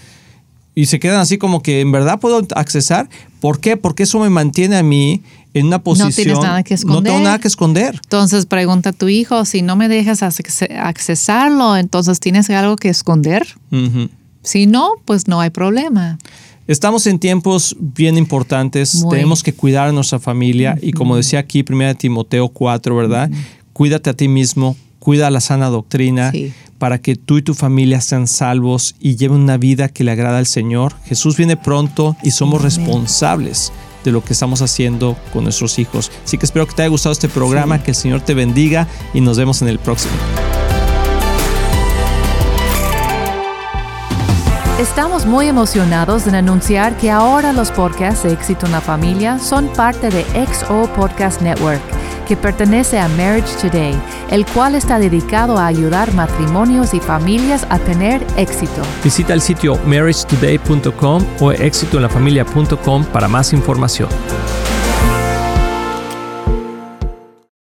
y 0.77 0.87
se 0.87 1.01
quedan 1.01 1.19
así 1.19 1.39
como 1.39 1.62
que 1.62 1.81
en 1.81 1.91
verdad 1.91 2.21
puedo 2.21 2.47
accesar. 2.55 3.09
¿Por 3.41 3.59
qué? 3.59 3.77
Porque 3.77 4.05
eso 4.05 4.21
me 4.21 4.31
mantiene 4.31 4.77
a 4.77 4.83
mí 4.83 5.23
en 5.55 5.67
una 5.67 5.83
posición. 5.83 6.11
No 6.11 6.15
tienes 6.15 6.39
nada 6.39 6.62
que 6.62 6.75
esconder. 6.75 6.97
No 6.97 7.03
tengo 7.03 7.19
nada 7.19 7.39
que 7.41 7.49
esconder. 7.49 7.95
Entonces 7.95 8.45
pregunta 8.45 8.91
a 8.91 8.93
tu 8.93 9.09
hijo, 9.09 9.47
si 9.47 9.62
no 9.62 9.75
me 9.75 9.89
dejas 9.89 10.23
accesarlo, 10.23 11.79
entonces 11.79 12.21
tienes 12.21 12.51
algo 12.51 12.77
que 12.77 12.91
esconder. 12.91 13.47
Si 14.43 14.67
no, 14.67 14.91
pues 15.07 15.27
no 15.27 15.41
hay 15.41 15.51
problema. 15.51 16.19
Estamos 16.67 17.07
en 17.07 17.21
tiempos 17.21 17.75
bien 17.81 18.19
importantes, 18.19 19.03
tenemos 19.09 19.43
que 19.43 19.55
cuidar 19.55 19.89
a 19.89 19.93
nuestra 19.93 20.19
familia 20.19 20.77
y 20.83 20.93
como 20.93 21.17
decía 21.17 21.39
aquí 21.39 21.65
1 21.67 21.95
Timoteo 21.95 22.49
4, 22.49 22.95
¿verdad? 22.95 23.31
Cuídate 23.73 24.11
a 24.11 24.15
ti 24.15 24.29
mismo, 24.29 24.77
cuida 24.99 25.31
la 25.31 25.41
sana 25.41 25.69
doctrina 25.69 26.33
para 26.79 26.99
que 26.99 27.17
tú 27.17 27.39
y 27.39 27.43
tu 27.43 27.55
familia 27.55 28.01
sean 28.01 28.27
salvos 28.27 28.95
y 29.01 29.17
lleven 29.17 29.41
una 29.41 29.57
vida 29.57 29.89
que 29.89 30.05
le 30.05 30.12
agrada 30.12 30.39
al 30.39 30.47
Señor. 30.47 30.95
Jesús 31.05 31.37
viene 31.37 31.57
pronto 31.57 32.17
y 32.23 32.31
somos 32.31 32.62
responsables 32.62 33.73
de 34.05 34.12
lo 34.12 34.23
que 34.23 34.33
estamos 34.33 34.62
haciendo 34.62 35.17
con 35.33 35.45
nuestros 35.45 35.79
hijos. 35.79 36.12
Así 36.25 36.39
que 36.39 36.47
espero 36.47 36.67
que 36.67 36.75
te 36.75 36.83
haya 36.83 36.91
gustado 36.91 37.12
este 37.12 37.29
programa, 37.29 37.83
que 37.83 37.91
el 37.91 37.97
Señor 37.97 38.21
te 38.21 38.35
bendiga 38.35 38.87
y 39.12 39.21
nos 39.21 39.37
vemos 39.37 39.62
en 39.62 39.69
el 39.69 39.79
próximo. 39.79 40.15
Estamos 44.79 45.25
muy 45.25 45.49
emocionados 45.49 46.27
en 46.27 46.35
anunciar 46.35 46.99
que 46.99 47.11
ahora 47.11 47.55
los 47.55 47.71
podcasts 47.71 48.25
de 48.25 48.33
Éxito 48.33 48.67
en 48.67 48.73
la 48.73 48.83
Familia 48.83 49.39
son 49.39 49.69
parte 49.73 50.11
de 50.11 50.23
XO 50.47 50.93
Podcast 50.95 51.41
Network 51.41 51.96
que 52.27 52.37
pertenece 52.37 52.99
a 52.99 53.09
Marriage 53.09 53.57
Today, 53.61 53.95
el 54.31 54.45
cual 54.47 54.75
está 54.75 54.99
dedicado 54.99 55.59
a 55.59 55.67
ayudar 55.67 56.12
matrimonios 56.12 56.93
y 56.93 57.01
familias 57.01 57.67
a 57.71 57.79
tener 57.79 58.27
éxito. 58.37 58.83
Visita 59.03 59.33
el 59.33 59.41
sitio 59.41 59.77
marriagetoday.com 59.87 61.25
o 61.41 61.53
éxitoenlafamilia.com 61.53 63.05
para 63.07 63.29
más 63.29 63.53
información. 63.53 64.09